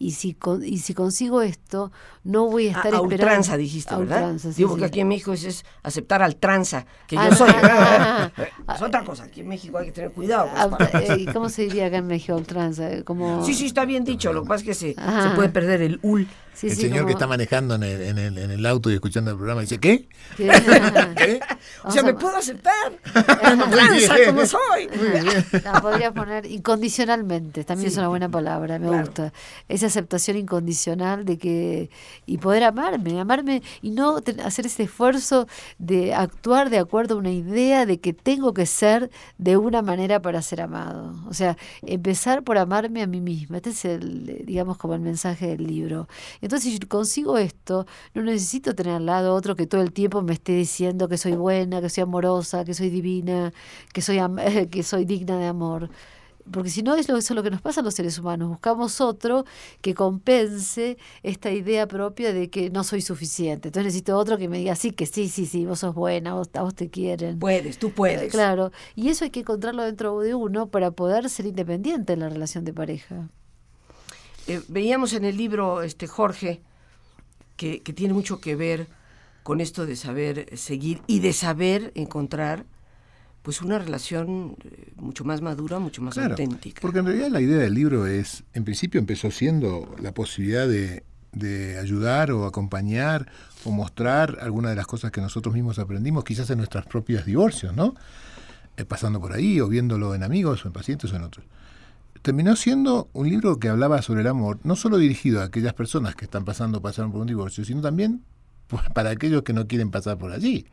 Y 0.00 0.12
si, 0.12 0.34
y 0.64 0.78
si 0.78 0.94
consigo 0.94 1.42
esto, 1.42 1.92
no 2.24 2.46
voy 2.46 2.68
a 2.68 2.70
estar 2.70 2.86
a, 2.86 2.96
a 2.96 3.00
esperando. 3.02 3.14
ultranza 3.14 3.56
dijiste, 3.58 3.94
¿verdad? 3.94 4.30
Ultranza, 4.30 4.48
Digo 4.56 4.74
que 4.78 4.86
aquí 4.86 5.00
en 5.00 5.08
México 5.08 5.34
es, 5.34 5.44
es 5.44 5.64
aceptar 5.82 6.22
al 6.22 6.36
tranza, 6.36 6.86
que 7.06 7.16
yo 7.16 7.34
soy. 7.34 7.50
es 8.74 8.80
otra 8.80 9.04
cosa, 9.04 9.24
aquí 9.24 9.40
en 9.40 9.48
México 9.48 9.76
hay 9.76 9.86
que 9.86 9.92
tener 9.92 10.12
cuidado. 10.12 10.48
¿Y 11.18 11.26
cómo 11.26 11.50
se 11.50 11.64
diría 11.64 11.88
acá 11.88 11.98
en 11.98 12.06
México 12.06 12.34
ultranza? 12.34 13.02
Como... 13.04 13.44
Sí, 13.44 13.52
sí, 13.52 13.66
está 13.66 13.84
bien 13.84 14.04
dicho, 14.04 14.32
lo 14.32 14.42
que 14.42 14.48
pasa 14.48 14.62
es 14.62 14.68
que 14.68 14.74
se, 14.74 14.94
se 14.94 15.30
puede 15.34 15.50
perder 15.50 15.82
el 15.82 16.00
ul. 16.00 16.26
Sí, 16.54 16.66
el 16.66 16.74
sí, 16.74 16.82
señor 16.82 16.98
como... 17.00 17.06
que 17.06 17.12
está 17.12 17.26
manejando 17.26 17.74
en 17.74 17.82
el, 17.82 18.02
en, 18.02 18.18
el, 18.18 18.38
en 18.38 18.50
el, 18.50 18.66
auto 18.66 18.90
y 18.90 18.94
escuchando 18.94 19.30
el 19.30 19.36
programa 19.36 19.60
dice, 19.60 19.78
¿qué? 19.78 20.08
¿Qué? 20.36 20.48
¿Qué? 21.16 21.40
O 21.84 21.90
sea, 21.90 22.02
me 22.02 22.14
puedo 22.14 22.36
aceptar. 22.36 22.92
tranza 23.02 24.16
como 24.26 24.44
soy. 24.44 24.88
No, 25.64 25.80
podría 25.80 26.12
poner 26.12 26.46
incondicionalmente, 26.46 27.64
también 27.64 27.90
sí. 27.90 27.94
es 27.94 27.98
una 27.98 28.08
buena 28.08 28.28
palabra, 28.28 28.78
me 28.78 28.88
claro. 28.88 29.06
gusta. 29.06 29.32
Esa 29.68 29.89
aceptación 29.90 30.36
incondicional 30.36 31.24
de 31.24 31.38
que 31.38 31.90
y 32.26 32.38
poder 32.38 32.64
amarme, 32.64 33.20
amarme 33.20 33.62
y 33.82 33.90
no 33.90 34.18
hacer 34.44 34.66
ese 34.66 34.84
esfuerzo 34.84 35.46
de 35.78 36.14
actuar 36.14 36.70
de 36.70 36.78
acuerdo 36.78 37.14
a 37.16 37.18
una 37.18 37.30
idea 37.30 37.86
de 37.86 38.00
que 38.00 38.12
tengo 38.12 38.54
que 38.54 38.66
ser 38.66 39.10
de 39.38 39.56
una 39.56 39.82
manera 39.82 40.22
para 40.22 40.42
ser 40.42 40.60
amado. 40.62 41.14
O 41.28 41.34
sea, 41.34 41.56
empezar 41.82 42.42
por 42.42 42.58
amarme 42.58 43.02
a 43.02 43.06
mí 43.06 43.20
misma. 43.20 43.58
Este 43.58 43.70
es 43.70 43.84
el, 43.84 44.44
digamos, 44.46 44.78
como 44.78 44.94
el 44.94 45.00
mensaje 45.00 45.48
del 45.48 45.66
libro. 45.66 46.08
Entonces, 46.40 46.72
si 46.72 46.78
consigo 46.80 47.38
esto, 47.38 47.86
no 48.14 48.22
necesito 48.22 48.74
tener 48.74 48.94
al 48.94 49.06
lado 49.06 49.34
otro 49.34 49.56
que 49.56 49.66
todo 49.66 49.82
el 49.82 49.92
tiempo 49.92 50.22
me 50.22 50.32
esté 50.34 50.52
diciendo 50.52 51.08
que 51.08 51.18
soy 51.18 51.32
buena, 51.32 51.80
que 51.80 51.88
soy 51.88 52.02
amorosa, 52.02 52.64
que 52.64 52.74
soy 52.74 52.90
divina, 52.90 53.52
que 53.92 54.02
soy, 54.02 54.18
que 54.70 54.82
soy 54.82 55.04
digna 55.04 55.38
de 55.38 55.46
amor 55.46 55.90
porque 56.52 56.70
si 56.70 56.82
no 56.82 56.94
es 56.96 57.08
lo, 57.08 57.16
eso 57.16 57.32
es 57.32 57.36
lo 57.36 57.42
que 57.42 57.50
nos 57.50 57.60
pasa 57.60 57.80
a 57.80 57.84
los 57.84 57.94
seres 57.94 58.18
humanos, 58.18 58.48
buscamos 58.48 59.00
otro 59.00 59.44
que 59.80 59.94
compense 59.94 60.98
esta 61.22 61.50
idea 61.50 61.86
propia 61.86 62.32
de 62.32 62.50
que 62.50 62.70
no 62.70 62.84
soy 62.84 63.00
suficiente. 63.00 63.68
Entonces 63.68 63.86
necesito 63.86 64.16
otro 64.16 64.38
que 64.38 64.48
me 64.48 64.58
diga, 64.58 64.74
sí, 64.74 64.92
que 64.92 65.06
sí, 65.06 65.28
sí, 65.28 65.46
sí, 65.46 65.66
vos 65.66 65.80
sos 65.80 65.94
buena, 65.94 66.34
vos, 66.34 66.50
a 66.54 66.62
vos 66.62 66.74
te 66.74 66.88
quieren. 66.88 67.38
Puedes, 67.38 67.78
tú 67.78 67.92
puedes. 67.92 68.30
Claro, 68.30 68.72
y 68.94 69.08
eso 69.08 69.24
hay 69.24 69.30
que 69.30 69.40
encontrarlo 69.40 69.82
dentro 69.82 70.18
de 70.20 70.34
uno 70.34 70.68
para 70.68 70.90
poder 70.90 71.28
ser 71.30 71.46
independiente 71.46 72.12
en 72.12 72.20
la 72.20 72.28
relación 72.28 72.64
de 72.64 72.72
pareja. 72.72 73.28
Eh, 74.46 74.60
veíamos 74.68 75.12
en 75.12 75.24
el 75.24 75.36
libro, 75.36 75.82
este 75.82 76.06
Jorge, 76.06 76.60
que, 77.56 77.82
que 77.82 77.92
tiene 77.92 78.14
mucho 78.14 78.40
que 78.40 78.56
ver 78.56 78.88
con 79.42 79.60
esto 79.60 79.86
de 79.86 79.96
saber 79.96 80.56
seguir 80.56 81.02
y 81.06 81.20
de 81.20 81.32
saber 81.32 81.92
encontrar 81.94 82.64
pues 83.42 83.62
una 83.62 83.78
relación 83.78 84.56
eh, 84.64 84.92
mucho 84.96 85.24
más 85.24 85.40
madura, 85.40 85.78
mucho 85.78 86.02
más 86.02 86.14
claro, 86.14 86.30
auténtica. 86.30 86.80
Porque 86.80 86.98
en 86.98 87.06
realidad 87.06 87.28
la 87.28 87.40
idea 87.40 87.58
del 87.58 87.74
libro 87.74 88.06
es, 88.06 88.44
en 88.52 88.64
principio 88.64 88.98
empezó 88.98 89.30
siendo 89.30 89.94
la 90.00 90.12
posibilidad 90.12 90.68
de, 90.68 91.04
de 91.32 91.78
ayudar 91.78 92.32
o 92.32 92.44
acompañar 92.44 93.30
o 93.64 93.70
mostrar 93.70 94.38
algunas 94.40 94.72
de 94.72 94.76
las 94.76 94.86
cosas 94.86 95.10
que 95.10 95.20
nosotros 95.20 95.54
mismos 95.54 95.78
aprendimos, 95.78 96.24
quizás 96.24 96.50
en 96.50 96.58
nuestros 96.58 96.84
propios 96.86 97.24
divorcios, 97.24 97.74
¿no? 97.74 97.94
Eh, 98.76 98.84
pasando 98.84 99.20
por 99.20 99.32
ahí 99.32 99.60
o 99.60 99.68
viéndolo 99.68 100.14
en 100.14 100.22
amigos 100.22 100.64
o 100.64 100.68
en 100.68 100.72
pacientes 100.72 101.12
o 101.12 101.16
en 101.16 101.22
otros. 101.22 101.46
Terminó 102.22 102.54
siendo 102.56 103.08
un 103.14 103.30
libro 103.30 103.58
que 103.58 103.70
hablaba 103.70 104.02
sobre 104.02 104.20
el 104.20 104.26
amor, 104.26 104.58
no 104.62 104.76
solo 104.76 104.98
dirigido 104.98 105.40
a 105.40 105.44
aquellas 105.44 105.72
personas 105.72 106.14
que 106.14 106.26
están 106.26 106.44
pasando 106.44 106.82
pasaron 106.82 107.12
por 107.12 107.22
un 107.22 107.26
divorcio, 107.26 107.64
sino 107.64 107.80
también 107.80 108.22
para 108.94 109.10
aquellos 109.10 109.42
que 109.42 109.54
no 109.54 109.66
quieren 109.66 109.90
pasar 109.90 110.18
por 110.18 110.30
allí 110.30 110.66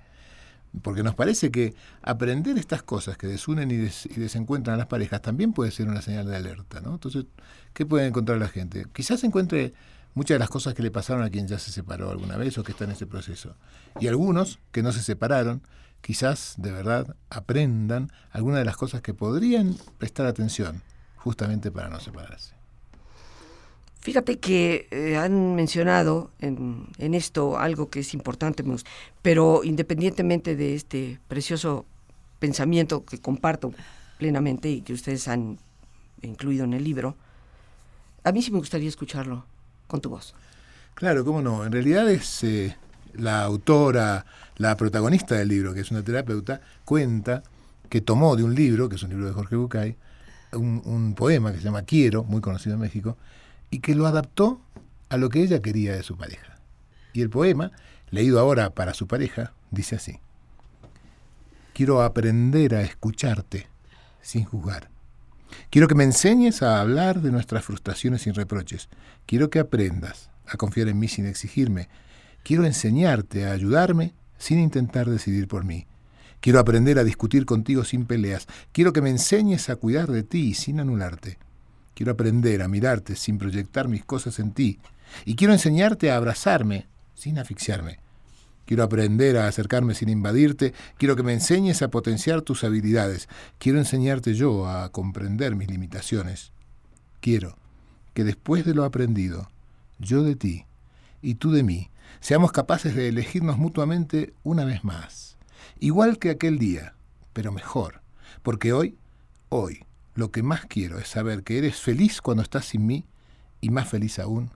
porque 0.82 1.04
nos 1.04 1.16
parece 1.16 1.52
que 1.52 1.74
aprender 2.02 2.58
estas 2.58 2.84
cosas 2.84 3.18
que 3.18 3.28
desunen 3.28 3.72
y, 3.72 3.78
des, 3.78 4.06
y, 4.06 4.20
desencuentran 4.20 4.76
a 4.76 4.78
las 4.78 4.88
parejas 4.88 5.22
también 5.22 5.54
puede 5.54 5.72
ser 5.72 5.88
una 5.88 6.02
señal 6.02 6.28
de 6.28 6.36
alerta, 6.36 6.82
¿no? 6.82 6.94
Entonces, 6.94 7.26
¿qué 7.74 7.86
puede 7.86 8.08
encontrar 8.08 8.38
la 8.38 8.48
gente? 8.48 8.86
Quizás 8.94 9.24
encuentre 9.24 9.74
muchas 10.14 10.36
de 10.36 10.40
las 10.40 10.50
cosas 10.50 10.74
que 10.74 10.84
le 10.84 10.92
pasaron 10.92 11.24
a 11.24 11.30
quien 11.30 11.48
ya 11.48 11.60
se 11.60 11.72
separó 11.72 12.10
alguna 12.10 12.38
vez 12.38 12.58
o 12.58 12.64
que 12.64 12.72
está 12.72 12.86
en 12.86 12.92
ese 12.92 13.06
proceso. 13.06 13.56
Y 14.00 14.08
algunos 14.08 14.60
que 14.72 14.84
no 14.84 14.92
se 14.92 15.02
separaron, 15.02 15.62
quizás 16.02 16.56
de 16.58 16.72
verdad 16.72 17.16
aprendan 17.30 18.12
algunas 18.32 18.60
de 18.60 18.66
las 18.66 18.78
cosas 18.78 19.02
que 19.02 19.14
podrían 19.14 19.76
prestar 19.98 20.26
atención 20.26 20.82
justamente 21.18 21.72
para 21.72 21.90
no 21.90 22.00
separarse. 22.00 22.57
Fíjate 24.08 24.40
que 24.40 24.88
eh, 24.90 25.18
han 25.18 25.56
mencionado 25.56 26.32
en, 26.40 26.88
esto 26.98 27.60
algo 27.60 27.90
que 27.90 28.00
es 28.00 28.14
importante, 28.14 28.64
pero 29.22 29.66
independientemente 29.66 30.56
de 30.56 30.76
este 30.76 31.20
precioso 31.28 31.86
pensamiento 32.40 33.04
que 33.04 33.18
comparto 33.18 33.74
plenamente 34.18 34.70
y 34.70 34.80
que 34.80 34.94
ustedes 34.94 35.28
han 35.28 35.58
incluido 36.22 36.64
en 36.64 36.74
el 36.74 36.86
libro, 36.86 37.18
a 38.24 38.32
mí 38.32 38.42
sí 38.42 38.50
me 38.50 38.60
gustaría 38.60 38.88
escucharlo 38.88 39.46
con 39.88 40.00
tu 40.00 40.10
voz. 40.10 40.34
Claro, 40.94 41.26
cómo 41.26 41.42
no. 41.42 41.66
En 41.66 41.74
realidad 41.74 42.10
es 42.10 42.46
eh, 42.46 42.78
la 43.14 43.44
autora, 43.44 44.26
la 44.56 44.78
protagonista 44.78 45.36
del 45.36 45.50
libro, 45.50 45.74
que 45.74 45.82
es 45.82 45.92
una 45.92 46.02
terapeuta, 46.02 46.62
cuenta 46.86 47.44
que 47.90 48.00
tomó 48.00 48.38
de 48.38 48.46
un 48.46 48.56
libro, 48.56 48.88
que 48.88 48.96
es 48.96 49.04
un 49.04 49.10
libro 49.10 49.26
de 49.26 49.34
Jorge 49.34 49.58
Bucay, 49.58 49.98
un, 50.54 50.82
un 50.86 51.14
poema 51.14 51.52
que 51.52 51.58
se 51.58 51.66
llama 51.66 51.82
Quiero, 51.82 52.24
muy 52.24 52.40
conocido 52.40 52.76
en 52.76 52.80
México, 52.80 53.18
y 53.70 53.80
que 53.80 53.96
lo 53.96 54.08
adaptó 54.08 54.62
a 55.10 55.18
lo 55.18 55.30
que 55.30 55.42
ella 55.42 55.62
quería 55.62 55.94
de 55.96 56.04
su 56.04 56.18
pareja. 56.18 56.58
Y 57.14 57.22
el 57.22 57.30
poema, 57.30 57.72
leído 58.10 58.40
ahora 58.40 58.70
para 58.72 58.94
su 58.94 59.08
pareja, 59.08 59.54
dice 59.72 59.96
así. 59.96 60.20
Quiero 61.74 62.02
aprender 62.02 62.76
a 62.76 62.82
escucharte 62.82 63.68
sin 64.22 64.44
juzgar. 64.44 64.90
Quiero 65.70 65.88
que 65.88 65.96
me 65.96 66.04
enseñes 66.04 66.62
a 66.62 66.82
hablar 66.82 67.22
de 67.22 67.32
nuestras 67.32 67.64
frustraciones 67.64 68.24
sin 68.24 68.34
reproches. 68.34 68.90
Quiero 69.26 69.50
que 69.50 69.60
aprendas 69.60 70.30
a 70.46 70.58
confiar 70.58 70.88
en 70.88 71.00
mí 71.00 71.08
sin 71.08 71.26
exigirme. 71.26 71.90
Quiero 72.44 72.66
enseñarte 72.66 73.46
a 73.46 73.52
ayudarme 73.52 74.14
sin 74.38 74.60
intentar 74.60 75.10
decidir 75.10 75.48
por 75.48 75.66
mí. 75.66 75.86
Quiero 76.40 76.60
aprender 76.60 77.00
a 77.00 77.04
discutir 77.04 77.46
contigo 77.46 77.84
sin 77.84 78.06
peleas. 78.06 78.48
Quiero 78.72 78.94
que 78.94 79.02
me 79.02 79.10
enseñes 79.10 79.70
a 79.70 79.76
cuidar 79.76 80.10
de 80.10 80.24
ti 80.24 80.54
sin 80.54 80.80
anularte. 80.80 81.38
Quiero 81.98 82.12
aprender 82.12 82.62
a 82.62 82.68
mirarte 82.68 83.16
sin 83.16 83.40
proyectar 83.40 83.88
mis 83.88 84.06
cosas 84.06 84.38
en 84.38 84.52
ti. 84.52 84.78
Y 85.26 85.36
quiero 85.36 85.52
enseñarte 85.52 86.12
a 86.12 86.18
abrazarme 86.18 86.86
sin 87.16 87.40
asfixiarme. 87.40 87.98
Quiero 88.68 88.84
aprender 88.84 89.36
a 89.36 89.48
acercarme 89.48 89.96
sin 89.96 90.10
invadirte. 90.10 90.76
Quiero 91.00 91.16
que 91.16 91.24
me 91.24 91.34
enseñes 91.34 91.82
a 91.82 91.88
potenciar 91.88 92.44
tus 92.44 92.64
habilidades. 92.64 93.28
Quiero 93.58 93.80
enseñarte 93.80 94.36
yo 94.36 94.70
a 94.70 94.92
comprender 94.92 95.56
mis 95.56 95.72
limitaciones. 95.72 96.52
Quiero 97.20 97.58
que 98.14 98.24
después 98.24 98.64
de 98.64 98.76
lo 98.76 98.86
aprendido, 98.86 99.50
yo 99.98 100.22
de 100.22 100.36
ti 100.36 100.68
y 101.24 101.34
tú 101.34 101.50
de 101.50 101.64
mí, 101.64 101.90
seamos 102.20 102.52
capaces 102.52 102.94
de 102.94 103.08
elegirnos 103.08 103.58
mutuamente 103.58 104.36
una 104.44 104.66
vez 104.66 104.84
más. 104.84 105.36
Igual 105.80 106.20
que 106.20 106.30
aquel 106.30 106.60
día, 106.60 106.94
pero 107.34 107.52
mejor. 107.52 108.02
Porque 108.44 108.72
hoy, 108.72 109.00
hoy, 109.50 109.87
lo 110.18 110.32
que 110.32 110.42
más 110.42 110.66
quiero 110.66 110.98
es 110.98 111.10
saber 111.10 111.44
que 111.44 111.60
eres 111.60 111.76
feliz 111.76 112.22
cuando 112.22 112.42
estás 112.42 112.66
sin 112.66 112.88
mí 112.88 113.06
y 113.62 113.70
más 113.70 113.88
feliz 113.88 114.18
aún 114.18 114.50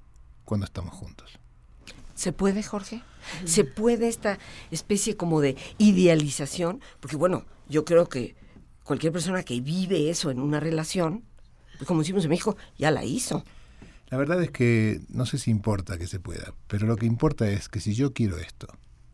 cuando 0.43 0.65
estamos 0.65 0.91
juntos. 0.95 1.39
¿Se 2.15 2.33
puede, 2.33 2.63
Jorge? 2.63 3.03
¿Se 3.45 3.63
puede 3.63 4.07
esta 4.07 4.39
especie 4.71 5.15
como 5.15 5.39
de 5.39 5.55
idealización? 5.77 6.81
Porque 6.99 7.15
bueno, 7.15 7.45
yo 7.69 7.85
creo 7.85 8.09
que 8.09 8.35
cualquier 8.83 9.13
persona 9.13 9.43
que 9.43 9.61
vive 9.61 10.09
eso 10.09 10.31
en 10.31 10.39
una 10.39 10.59
relación, 10.59 11.25
pues 11.77 11.87
como 11.87 11.99
decimos 12.01 12.23
en 12.23 12.31
México, 12.31 12.57
ya 12.79 12.89
la 12.89 13.05
hizo. 13.05 13.45
La 14.07 14.17
verdad 14.17 14.41
es 14.41 14.49
que 14.49 15.01
no 15.09 15.27
sé 15.27 15.37
si 15.37 15.51
importa 15.51 15.99
que 15.99 16.07
se 16.07 16.19
pueda, 16.19 16.55
pero 16.67 16.87
lo 16.87 16.97
que 16.97 17.05
importa 17.05 17.47
es 17.47 17.69
que 17.69 17.79
si 17.79 17.93
yo 17.93 18.13
quiero 18.13 18.39
esto 18.39 18.67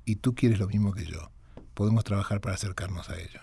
y 0.05 0.15
tú 0.15 0.33
quieres 0.33 0.59
lo 0.59 0.67
mismo 0.67 0.93
que 0.93 1.05
yo, 1.05 1.29
podemos 1.73 2.05
trabajar 2.05 2.39
para 2.39 2.55
acercarnos 2.55 3.09
a 3.09 3.19
ello 3.19 3.41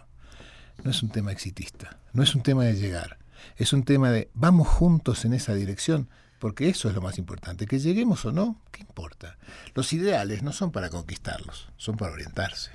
no 0.83 0.91
es 0.91 1.03
un 1.03 1.11
tema 1.11 1.33
exitista, 1.33 1.99
no 2.13 2.23
es 2.23 2.35
un 2.35 2.43
tema 2.43 2.65
de 2.65 2.75
llegar, 2.75 3.19
es 3.57 3.73
un 3.73 3.85
tema 3.85 4.11
de 4.11 4.31
vamos 4.35 4.69
juntos 4.69 5.25
en 5.25 5.33
esa 5.33 5.55
dirección, 5.55 6.09
porque 6.39 6.69
eso 6.69 6.89
es 6.89 6.95
lo 6.95 7.01
más 7.01 7.19
importante, 7.19 7.67
que 7.67 7.79
lleguemos 7.79 8.25
o 8.25 8.33
no, 8.33 8.61
¿qué 8.71 8.83
importa? 8.83 9.39
Los 9.75 9.93
ideales 9.93 10.43
no 10.43 10.53
son 10.53 10.73
para 10.73 10.91
conquistarlos, 10.91 11.71
son 11.77 11.97
para 11.97 12.13
orientarse. 12.13 12.73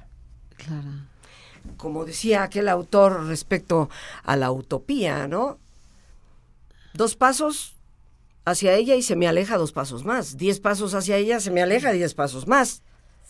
Claro. 0.57 0.89
Como 1.77 2.05
decía 2.05 2.43
aquel 2.43 2.69
autor 2.69 3.25
respecto 3.27 3.89
a 4.23 4.35
la 4.35 4.51
utopía, 4.51 5.27
¿no? 5.27 5.59
Dos 6.93 7.15
pasos 7.15 7.75
hacia 8.45 8.73
ella 8.73 8.95
y 8.95 9.03
se 9.03 9.15
me 9.15 9.27
aleja 9.27 9.57
dos 9.57 9.71
pasos 9.71 10.05
más. 10.05 10.37
Diez 10.37 10.59
pasos 10.59 10.93
hacia 10.93 11.17
ella, 11.17 11.39
se 11.39 11.51
me 11.51 11.61
aleja 11.61 11.91
diez 11.91 12.13
pasos 12.13 12.47
más. 12.47 12.81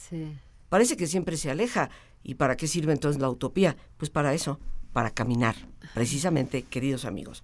Sí. 0.09 0.37
Parece 0.69 0.95
que 0.95 1.07
siempre 1.07 1.37
se 1.37 1.51
aleja. 1.51 1.89
¿Y 2.23 2.35
para 2.35 2.57
qué 2.57 2.67
sirve 2.67 2.93
entonces 2.93 3.21
la 3.21 3.29
utopía? 3.29 3.77
Pues 3.97 4.09
para 4.09 4.33
eso, 4.33 4.59
para 4.93 5.11
caminar, 5.11 5.55
precisamente, 5.93 6.63
queridos 6.63 7.05
amigos. 7.05 7.43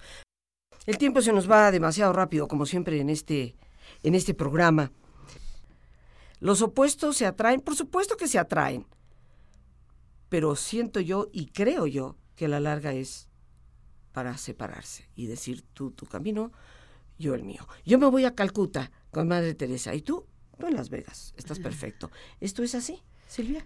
El 0.85 0.97
tiempo 0.97 1.21
se 1.21 1.33
nos 1.33 1.49
va 1.49 1.71
demasiado 1.71 2.13
rápido, 2.13 2.47
como 2.47 2.65
siempre 2.65 2.99
en 2.99 3.09
este 3.09 3.55
en 4.03 4.15
este 4.15 4.33
programa. 4.33 4.91
Los 6.39 6.61
opuestos 6.61 7.17
se 7.17 7.25
atraen, 7.25 7.61
por 7.61 7.75
supuesto 7.75 8.17
que 8.17 8.27
se 8.27 8.37
atraen, 8.37 8.85
pero 10.29 10.55
siento 10.55 10.99
yo 10.99 11.27
y 11.31 11.47
creo 11.47 11.87
yo 11.87 12.17
que 12.35 12.47
la 12.47 12.59
larga 12.59 12.93
es 12.93 13.29
para 14.11 14.37
separarse 14.37 15.09
y 15.15 15.27
decir 15.27 15.63
tú 15.73 15.91
tu 15.91 16.05
camino, 16.05 16.51
yo 17.17 17.33
el 17.33 17.43
mío. 17.43 17.67
Yo 17.85 17.97
me 17.97 18.07
voy 18.07 18.25
a 18.25 18.35
Calcuta 18.35 18.91
con 19.11 19.27
Madre 19.27 19.55
Teresa 19.55 19.93
y 19.95 20.01
tú, 20.01 20.25
tú 20.57 20.67
en 20.67 20.75
Las 20.75 20.89
Vegas. 20.89 21.33
Estás 21.37 21.59
perfecto. 21.59 22.11
¿Esto 22.39 22.63
es 22.63 22.75
así, 22.75 23.01
Silvia? 23.27 23.65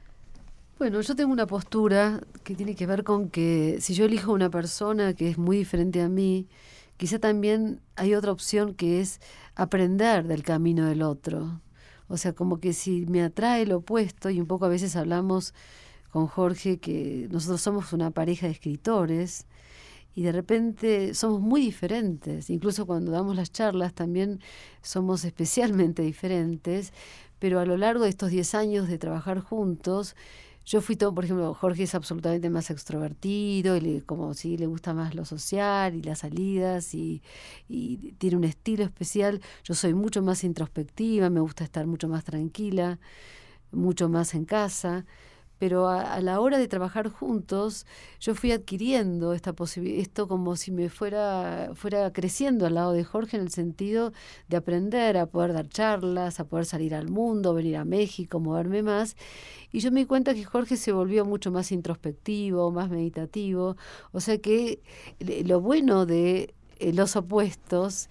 Bueno, 0.79 1.01
yo 1.01 1.13
tengo 1.13 1.33
una 1.33 1.45
postura 1.45 2.21
que 2.45 2.55
tiene 2.55 2.73
que 2.73 2.85
ver 2.85 3.03
con 3.03 3.29
que 3.29 3.79
si 3.81 3.93
yo 3.93 4.05
elijo 4.05 4.31
una 4.31 4.49
persona 4.49 5.13
que 5.13 5.29
es 5.29 5.37
muy 5.37 5.57
diferente 5.57 6.01
a 6.01 6.07
mí, 6.07 6.47
quizá 6.95 7.19
también 7.19 7.81
hay 7.97 8.15
otra 8.15 8.31
opción 8.31 8.73
que 8.75 9.01
es 9.01 9.19
aprender 9.55 10.25
del 10.25 10.41
camino 10.41 10.85
del 10.85 11.01
otro. 11.01 11.59
O 12.07 12.15
sea, 12.15 12.31
como 12.31 12.61
que 12.61 12.71
si 12.71 13.05
me 13.07 13.21
atrae 13.21 13.65
lo 13.65 13.79
opuesto, 13.79 14.29
y 14.29 14.39
un 14.39 14.47
poco 14.47 14.63
a 14.63 14.69
veces 14.69 14.95
hablamos 14.95 15.53
con 16.11 16.27
Jorge 16.27 16.77
que 16.77 17.27
nosotros 17.29 17.59
somos 17.59 17.91
una 17.91 18.11
pareja 18.11 18.45
de 18.45 18.53
escritores, 18.53 19.47
y 20.15 20.23
de 20.23 20.31
repente 20.31 21.13
somos 21.13 21.41
muy 21.41 21.59
diferentes, 21.59 22.49
incluso 22.49 22.85
cuando 22.85 23.11
damos 23.11 23.35
las 23.35 23.51
charlas 23.51 23.93
también 23.93 24.39
somos 24.81 25.25
especialmente 25.25 26.03
diferentes, 26.03 26.93
pero 27.37 27.59
a 27.59 27.65
lo 27.65 27.75
largo 27.75 28.05
de 28.05 28.09
estos 28.09 28.31
10 28.31 28.55
años 28.55 28.87
de 28.87 28.97
trabajar 28.97 29.39
juntos, 29.41 30.15
yo 30.69 30.81
fui 30.81 30.95
todo, 30.95 31.15
por 31.15 31.25
ejemplo, 31.25 31.55
Jorge 31.55 31.81
es 31.81 31.95
absolutamente 31.95 32.47
más 32.51 32.69
extrovertido, 32.69 33.75
y 33.75 34.01
como 34.01 34.35
si 34.35 34.55
le 34.55 34.67
gusta 34.67 34.93
más 34.93 35.15
lo 35.15 35.25
social 35.25 35.95
y 35.95 36.03
las 36.03 36.19
salidas 36.19 36.93
y, 36.93 37.23
tiene 38.19 38.37
un 38.37 38.43
estilo 38.43 38.83
especial. 38.83 39.41
Yo 39.63 39.73
soy 39.73 39.95
mucho 39.95 40.21
más 40.21 40.43
introspectiva, 40.43 41.31
me 41.31 41.39
gusta 41.39 41.63
estar 41.63 41.87
mucho 41.87 42.07
más 42.07 42.23
tranquila, 42.23 42.99
mucho 43.71 44.09
más 44.09 44.35
en 44.35 44.45
casa 44.45 45.07
pero 45.59 45.89
a, 45.89 46.19
la 46.21 46.39
hora 46.39 46.57
de 46.57 46.67
trabajar 46.67 47.09
juntos 47.09 47.85
yo 48.19 48.33
fui 48.33 48.51
adquiriendo 48.51 49.33
esta 49.33 49.53
esto 49.75 50.27
como 50.27 50.55
si 50.55 50.71
me 50.71 50.89
fuera, 50.89 51.71
fuera 51.75 52.11
creciendo 52.13 52.65
al 52.65 52.75
lado 52.75 52.93
de 52.93 53.03
Jorge 53.03 53.37
en 53.37 53.43
el 53.43 53.51
sentido 53.51 54.13
de 54.47 54.57
aprender 54.57 55.17
a 55.17 55.25
poder 55.25 55.53
dar 55.53 55.67
charlas, 55.67 56.39
a 56.39 56.45
poder 56.45 56.65
salir 56.65 56.95
al 56.95 57.09
mundo, 57.09 57.53
venir 57.53 57.77
a 57.77 57.85
México, 57.85 58.39
moverme 58.39 58.81
más. 58.83 59.17
Y 59.71 59.81
yo 59.81 59.91
me 59.91 60.01
di 60.01 60.05
cuenta 60.05 60.33
que 60.33 60.45
Jorge 60.45 60.77
se 60.77 60.93
volvió 60.93 61.25
mucho 61.25 61.51
más 61.51 61.71
introspectivo, 61.71 62.71
más 62.71 62.89
meditativo. 62.89 63.75
O 64.11 64.21
sea 64.21 64.37
que 64.39 64.81
lo 65.19 65.61
bueno 65.61 66.05
de 66.05 66.53
eh, 66.79 66.93
los 66.93 67.15
opuestos 67.15 68.09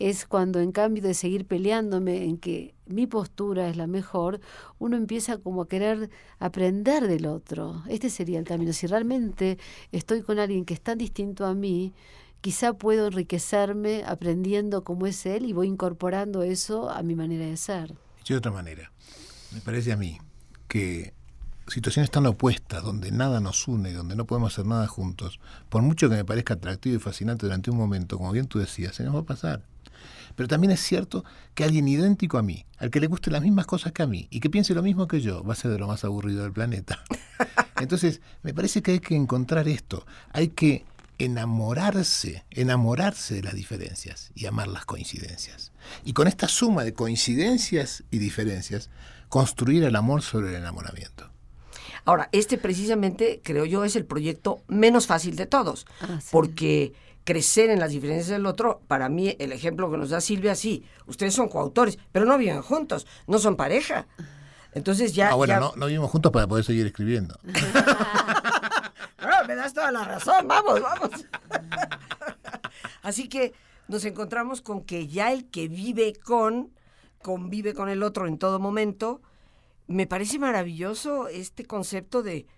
es 0.00 0.24
cuando 0.24 0.60
en 0.60 0.72
cambio 0.72 1.02
de 1.02 1.12
seguir 1.12 1.46
peleándome 1.46 2.24
en 2.24 2.38
que 2.38 2.74
mi 2.86 3.06
postura 3.06 3.68
es 3.68 3.76
la 3.76 3.86
mejor, 3.86 4.40
uno 4.78 4.96
empieza 4.96 5.36
como 5.36 5.62
a 5.62 5.68
querer 5.68 6.10
aprender 6.38 7.06
del 7.06 7.26
otro. 7.26 7.82
Este 7.86 8.08
sería 8.08 8.38
el 8.38 8.46
camino. 8.46 8.72
Si 8.72 8.86
realmente 8.86 9.58
estoy 9.92 10.22
con 10.22 10.38
alguien 10.38 10.64
que 10.64 10.72
es 10.72 10.80
tan 10.80 10.96
distinto 10.96 11.44
a 11.44 11.54
mí, 11.54 11.92
quizá 12.40 12.72
puedo 12.72 13.08
enriquecerme 13.08 14.02
aprendiendo 14.06 14.84
cómo 14.84 15.06
es 15.06 15.26
él 15.26 15.44
y 15.44 15.52
voy 15.52 15.68
incorporando 15.68 16.42
eso 16.42 16.88
a 16.88 17.02
mi 17.02 17.14
manera 17.14 17.44
de 17.44 17.58
ser. 17.58 17.94
de 18.26 18.36
otra 18.36 18.52
manera, 18.52 18.90
me 19.52 19.60
parece 19.60 19.92
a 19.92 19.98
mí 19.98 20.18
que 20.66 21.12
situaciones 21.66 22.10
tan 22.10 22.24
opuestas, 22.24 22.82
donde 22.82 23.12
nada 23.12 23.40
nos 23.40 23.68
une, 23.68 23.92
donde 23.92 24.16
no 24.16 24.24
podemos 24.24 24.54
hacer 24.54 24.64
nada 24.64 24.86
juntos, 24.86 25.40
por 25.68 25.82
mucho 25.82 26.08
que 26.08 26.16
me 26.16 26.24
parezca 26.24 26.54
atractivo 26.54 26.96
y 26.96 27.00
fascinante 27.00 27.44
durante 27.44 27.70
un 27.70 27.76
momento, 27.76 28.16
como 28.16 28.32
bien 28.32 28.46
tú 28.46 28.58
decías, 28.58 28.94
se 28.94 29.04
nos 29.04 29.14
va 29.14 29.20
a 29.20 29.24
pasar. 29.24 29.69
Pero 30.34 30.48
también 30.48 30.70
es 30.70 30.80
cierto 30.80 31.24
que 31.54 31.64
alguien 31.64 31.88
idéntico 31.88 32.38
a 32.38 32.42
mí, 32.42 32.64
al 32.78 32.90
que 32.90 33.00
le 33.00 33.06
guste 33.06 33.30
las 33.30 33.42
mismas 33.42 33.66
cosas 33.66 33.92
que 33.92 34.02
a 34.02 34.06
mí 34.06 34.28
y 34.30 34.40
que 34.40 34.50
piense 34.50 34.74
lo 34.74 34.82
mismo 34.82 35.08
que 35.08 35.20
yo, 35.20 35.44
va 35.44 35.52
a 35.52 35.56
ser 35.56 35.70
de 35.70 35.78
lo 35.78 35.86
más 35.86 36.04
aburrido 36.04 36.42
del 36.42 36.52
planeta. 36.52 37.02
Entonces, 37.80 38.20
me 38.42 38.54
parece 38.54 38.82
que 38.82 38.92
hay 38.92 39.00
que 39.00 39.16
encontrar 39.16 39.68
esto. 39.68 40.06
Hay 40.32 40.48
que 40.48 40.84
enamorarse, 41.18 42.44
enamorarse 42.50 43.34
de 43.34 43.42
las 43.42 43.54
diferencias 43.54 44.30
y 44.34 44.46
amar 44.46 44.68
las 44.68 44.86
coincidencias. 44.86 45.72
Y 46.04 46.12
con 46.12 46.28
esta 46.28 46.48
suma 46.48 46.84
de 46.84 46.94
coincidencias 46.94 48.04
y 48.10 48.18
diferencias, 48.18 48.90
construir 49.28 49.84
el 49.84 49.96
amor 49.96 50.22
sobre 50.22 50.50
el 50.50 50.56
enamoramiento. 50.56 51.30
Ahora, 52.04 52.28
este 52.32 52.56
precisamente, 52.58 53.40
creo 53.44 53.66
yo, 53.66 53.84
es 53.84 53.96
el 53.96 54.06
proyecto 54.06 54.62
menos 54.68 55.06
fácil 55.06 55.36
de 55.36 55.46
todos, 55.46 55.86
ah, 56.00 56.18
porque 56.30 56.94
crecer 57.30 57.70
en 57.70 57.78
las 57.78 57.92
diferencias 57.92 58.26
del 58.26 58.44
otro, 58.44 58.80
para 58.88 59.08
mí 59.08 59.36
el 59.38 59.52
ejemplo 59.52 59.88
que 59.88 59.96
nos 59.96 60.10
da 60.10 60.20
Silvia, 60.20 60.56
sí, 60.56 60.84
ustedes 61.06 61.32
son 61.32 61.48
coautores, 61.48 61.96
pero 62.10 62.26
no 62.26 62.36
viven 62.36 62.60
juntos, 62.60 63.06
no 63.28 63.38
son 63.38 63.54
pareja. 63.54 64.08
Entonces 64.72 65.14
ya... 65.14 65.30
Ah, 65.30 65.36
bueno, 65.36 65.60
No, 65.60 65.72
no 65.76 65.86
vivimos 65.86 66.10
juntos 66.10 66.32
para 66.32 66.48
poder 66.48 66.64
seguir 66.64 66.86
escribiendo. 66.86 67.38
me 69.46 69.54
das 69.54 69.72
toda 69.72 69.92
la 69.92 70.02
razón, 70.02 70.48
vamos, 70.48 70.80
vamos. 70.80 71.10
Así 73.02 73.28
que 73.28 73.52
nos 73.86 74.04
encontramos 74.04 74.60
con 74.60 74.82
que 74.82 75.06
ya 75.06 75.30
el 75.30 75.48
que 75.50 75.68
vive 75.68 76.14
con, 76.14 76.72
convive 77.22 77.74
con 77.74 77.90
el 77.90 78.02
otro 78.02 78.26
en 78.26 78.38
todo 78.38 78.58
momento, 78.58 79.22
me 79.86 80.08
parece 80.08 80.40
maravilloso 80.40 81.28
este 81.28 81.64
concepto 81.64 82.24
de 82.24 82.48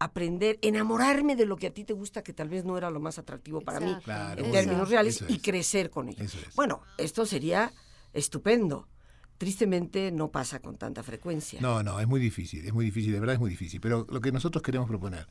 aprender, 0.00 0.58
enamorarme 0.62 1.36
de 1.36 1.44
lo 1.44 1.56
que 1.56 1.68
a 1.68 1.74
ti 1.74 1.84
te 1.84 1.92
gusta, 1.92 2.22
que 2.22 2.32
tal 2.32 2.48
vez 2.48 2.64
no 2.64 2.76
era 2.76 2.90
lo 2.90 3.00
más 3.00 3.18
atractivo 3.18 3.60
para 3.60 3.80
mí 3.80 3.94
en 4.36 4.50
términos 4.50 4.88
reales, 4.88 5.22
y 5.28 5.38
crecer 5.38 5.90
con 5.90 6.08
ello. 6.08 6.24
Bueno, 6.56 6.80
esto 6.98 7.24
sería 7.26 7.72
estupendo. 8.12 8.88
Tristemente 9.36 10.10
no 10.10 10.30
pasa 10.30 10.60
con 10.60 10.76
tanta 10.76 11.02
frecuencia. 11.02 11.60
No, 11.60 11.82
no, 11.82 12.00
es 12.00 12.06
muy 12.06 12.20
difícil, 12.20 12.66
es 12.66 12.72
muy 12.72 12.84
difícil, 12.84 13.12
de 13.12 13.20
verdad 13.20 13.34
es 13.34 13.40
muy 13.40 13.50
difícil. 13.50 13.80
Pero 13.80 14.06
lo 14.10 14.20
que 14.20 14.32
nosotros 14.32 14.62
queremos 14.62 14.88
proponer 14.88 15.28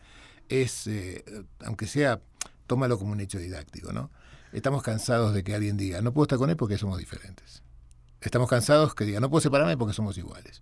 es, 0.49 0.87
eh, 0.87 1.23
aunque 1.65 1.87
sea, 1.87 2.21
tómalo 2.67 2.97
como 2.97 3.11
un 3.11 3.19
hecho 3.19 3.39
didáctico, 3.39 3.91
¿no? 3.91 4.11
Estamos 4.51 4.83
cansados 4.83 5.33
de 5.33 5.43
que 5.43 5.53
alguien 5.53 5.77
diga, 5.77 6.01
no 6.01 6.13
puedo 6.13 6.23
estar 6.23 6.37
con 6.37 6.49
él 6.49 6.57
porque 6.57 6.77
somos 6.77 6.97
diferentes. 6.97 7.63
Estamos 8.21 8.49
cansados 8.49 8.93
que 8.93 9.05
diga, 9.05 9.19
no 9.19 9.29
puedo 9.29 9.41
separarme 9.41 9.77
porque 9.77 9.93
somos 9.93 10.17
iguales. 10.17 10.61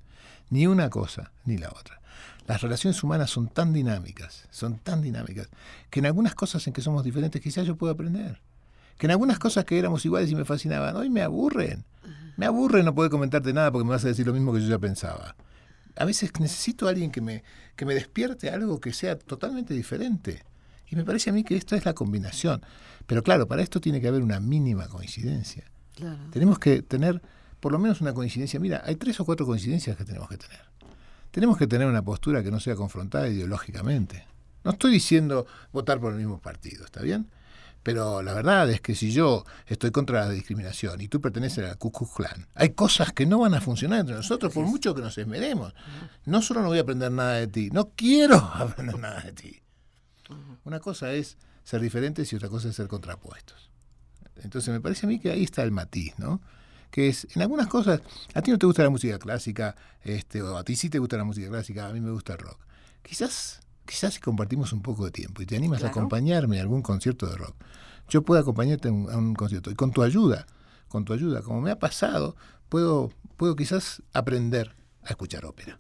Ni 0.49 0.67
una 0.67 0.89
cosa 0.89 1.33
ni 1.45 1.57
la 1.57 1.69
otra. 1.69 2.01
Las 2.47 2.61
relaciones 2.61 3.03
humanas 3.03 3.29
son 3.29 3.49
tan 3.49 3.73
dinámicas, 3.73 4.47
son 4.51 4.79
tan 4.79 5.01
dinámicas, 5.01 5.49
que 5.89 5.99
en 5.99 6.05
algunas 6.05 6.33
cosas 6.33 6.65
en 6.65 6.73
que 6.73 6.81
somos 6.81 7.03
diferentes 7.03 7.41
quizás 7.41 7.67
yo 7.67 7.75
puedo 7.75 7.91
aprender. 7.91 8.39
Que 8.97 9.07
en 9.07 9.11
algunas 9.11 9.37
cosas 9.37 9.65
que 9.65 9.77
éramos 9.77 10.05
iguales 10.05 10.31
y 10.31 10.35
me 10.35 10.45
fascinaban, 10.45 10.95
hoy 10.95 11.09
me 11.09 11.21
aburren. 11.21 11.83
Me 12.37 12.45
aburre 12.45 12.83
no 12.83 12.95
poder 12.95 13.11
comentarte 13.11 13.51
nada 13.51 13.71
porque 13.71 13.83
me 13.83 13.91
vas 13.91 14.05
a 14.05 14.07
decir 14.07 14.25
lo 14.25 14.33
mismo 14.33 14.53
que 14.53 14.61
yo 14.61 14.69
ya 14.69 14.79
pensaba. 14.79 15.35
A 15.97 16.05
veces 16.05 16.31
necesito 16.39 16.87
a 16.87 16.91
alguien 16.91 17.11
que 17.11 17.19
me, 17.19 17.43
que 17.75 17.85
me 17.85 17.93
despierte 17.93 18.49
algo 18.49 18.79
que 18.79 18.93
sea 18.93 19.17
totalmente 19.17 19.73
diferente. 19.73 20.43
Y 20.89 20.95
me 20.95 21.03
parece 21.03 21.31
a 21.31 21.33
mí 21.33 21.43
que 21.43 21.57
esta 21.57 21.75
es 21.75 21.85
la 21.85 21.93
combinación. 21.93 22.61
Pero 23.07 23.23
claro, 23.23 23.47
para 23.47 23.61
esto 23.61 23.81
tiene 23.81 23.99
que 23.99 24.07
haber 24.07 24.21
una 24.21 24.39
mínima 24.39 24.87
coincidencia. 24.87 25.65
Tenemos 26.31 26.59
que 26.59 26.81
tener 26.81 27.21
por 27.59 27.73
lo 27.73 27.79
menos 27.79 27.99
una 27.99 28.13
coincidencia. 28.13 28.59
Mira, 28.59 28.83
hay 28.85 28.95
tres 28.95 29.19
o 29.19 29.25
cuatro 29.25 29.45
coincidencias 29.45 29.97
que 29.97 30.05
tenemos 30.05 30.29
que 30.29 30.37
tener 30.37 30.66
tenemos 31.31 31.57
que 31.57 31.67
tener 31.67 31.87
una 31.87 32.01
postura 32.01 32.43
que 32.43 32.51
no 32.51 32.59
sea 32.59 32.75
confrontada 32.75 33.27
ideológicamente. 33.27 34.25
No 34.63 34.71
estoy 34.71 34.91
diciendo 34.91 35.45
votar 35.71 35.99
por 35.99 36.11
el 36.11 36.19
mismo 36.19 36.39
partido, 36.39 36.85
¿está 36.85 37.01
bien? 37.01 37.29
Pero 37.83 38.21
la 38.21 38.33
verdad 38.33 38.69
es 38.69 38.81
que 38.81 38.95
si 38.95 39.11
yo 39.11 39.45
estoy 39.65 39.91
contra 39.91 40.25
la 40.25 40.29
discriminación 40.31 40.99
y 40.99 41.07
tú 41.07 41.21
perteneces 41.21 41.69
al 41.69 41.77
Ku 41.77 41.91
Klux 41.91 42.15
Klan, 42.15 42.47
hay 42.53 42.71
cosas 42.71 43.13
que 43.13 43.25
no 43.25 43.39
van 43.39 43.53
a 43.53 43.61
funcionar 43.61 44.01
entre 44.01 44.15
nosotros 44.15 44.53
por 44.53 44.65
mucho 44.65 44.93
que 44.93 45.01
nos 45.01 45.17
esmeremos. 45.17 45.73
No 46.25 46.41
solo 46.41 46.61
no 46.61 46.67
voy 46.67 46.79
a 46.79 46.81
aprender 46.81 47.11
nada 47.13 47.35
de 47.35 47.47
ti, 47.47 47.69
no 47.71 47.91
quiero 47.95 48.35
aprender 48.53 48.99
nada 48.99 49.21
de 49.21 49.31
ti. 49.31 49.61
Una 50.65 50.81
cosa 50.81 51.13
es 51.13 51.37
ser 51.63 51.79
diferentes 51.79 52.33
y 52.33 52.35
otra 52.35 52.49
cosa 52.49 52.67
es 52.67 52.75
ser 52.75 52.89
contrapuestos. 52.89 53.69
Entonces 54.43 54.73
me 54.73 54.81
parece 54.81 55.05
a 55.05 55.09
mí 55.09 55.19
que 55.19 55.31
ahí 55.31 55.43
está 55.43 55.63
el 55.63 55.71
matiz, 55.71 56.13
¿no? 56.17 56.41
Que 56.91 57.09
es, 57.09 57.27
en 57.35 57.41
algunas 57.41 57.67
cosas, 57.67 58.01
a 58.33 58.41
ti 58.41 58.51
no 58.51 58.57
te 58.57 58.65
gusta 58.65 58.83
la 58.83 58.89
música 58.89 59.19
clásica, 59.19 59.75
este, 60.03 60.41
o 60.41 60.57
a 60.57 60.63
ti 60.63 60.75
sí 60.75 60.89
te 60.89 60.99
gusta 60.99 61.17
la 61.17 61.23
música 61.23 61.49
clásica, 61.49 61.87
a 61.87 61.93
mí 61.93 62.01
me 62.01 62.11
gusta 62.11 62.33
el 62.33 62.39
rock. 62.39 62.59
Quizás, 63.01 63.61
quizás 63.85 64.13
si 64.13 64.19
compartimos 64.19 64.73
un 64.73 64.81
poco 64.81 65.05
de 65.05 65.11
tiempo 65.11 65.41
y 65.41 65.45
te 65.45 65.55
animas 65.55 65.83
a 65.83 65.87
acompañarme 65.87 66.59
a 66.59 66.61
algún 66.61 66.81
concierto 66.81 67.27
de 67.27 67.35
rock, 67.35 67.55
yo 68.09 68.23
puedo 68.23 68.39
acompañarte 68.39 68.87
a 68.87 68.91
un, 68.91 69.35
concierto 69.35 69.69
y 69.69 69.75
con 69.75 69.91
tu 69.91 70.01
ayuda, 70.01 70.47
con 70.87 71.03
tu 71.05 71.13
ayuda, 71.13 71.41
como 71.41 71.61
me 71.61 71.71
ha 71.71 71.79
pasado, 71.79 72.35
puedo, 72.69 73.11
puedo 73.35 73.55
quizás 73.55 74.01
aprender 74.13 74.75
a 75.03 75.09
escuchar 75.09 75.45
ópera. 75.45 75.79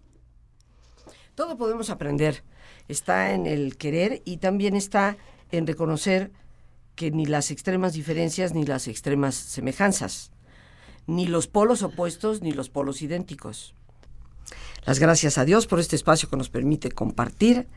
Todo 1.35 1.57
podemos 1.57 1.89
aprender. 1.89 2.43
Está 2.87 3.33
en 3.33 3.45
el 3.45 3.77
querer 3.77 4.21
y 4.25 4.37
también 4.37 4.75
está 4.75 5.17
en 5.51 5.67
reconocer 5.67 6.31
que 6.95 7.11
ni 7.11 7.25
las 7.25 7.51
extremas 7.51 7.93
diferencias 7.93 8.53
ni 8.53 8.65
las 8.65 8.87
extremas 8.87 9.35
semejanzas 9.35 10.31
ni 11.07 11.25
los 11.25 11.47
polos 11.47 11.81
opuestos 11.81 12.41
ni 12.41 12.51
los 12.51 12.69
polos 12.69 13.01
idénticos. 13.01 13.73
Las 14.85 14.99
gracias 14.99 15.37
a 15.37 15.45
Dios 15.45 15.67
por 15.67 15.79
este 15.79 15.95
espacio 15.95 16.29
que 16.29 16.37
nos 16.37 16.49
permite 16.49 16.91
compartir. 16.91 17.67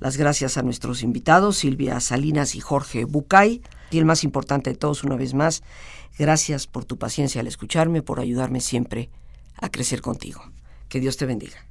Las 0.00 0.16
gracias 0.16 0.56
a 0.56 0.62
nuestros 0.62 1.02
invitados, 1.02 1.56
Silvia 1.56 1.98
Salinas 2.00 2.54
y 2.54 2.60
Jorge 2.60 3.04
Bucay. 3.04 3.62
Y 3.90 3.98
el 3.98 4.04
más 4.04 4.24
importante 4.24 4.70
de 4.70 4.76
todos, 4.76 5.04
una 5.04 5.16
vez 5.16 5.34
más, 5.34 5.62
gracias 6.18 6.66
por 6.66 6.84
tu 6.84 6.98
paciencia 6.98 7.40
al 7.40 7.46
escucharme, 7.46 8.02
por 8.02 8.20
ayudarme 8.20 8.60
siempre 8.60 9.08
a 9.56 9.68
crecer 9.70 10.00
contigo. 10.00 10.42
Que 10.88 11.00
Dios 11.00 11.16
te 11.16 11.26
bendiga. 11.26 11.66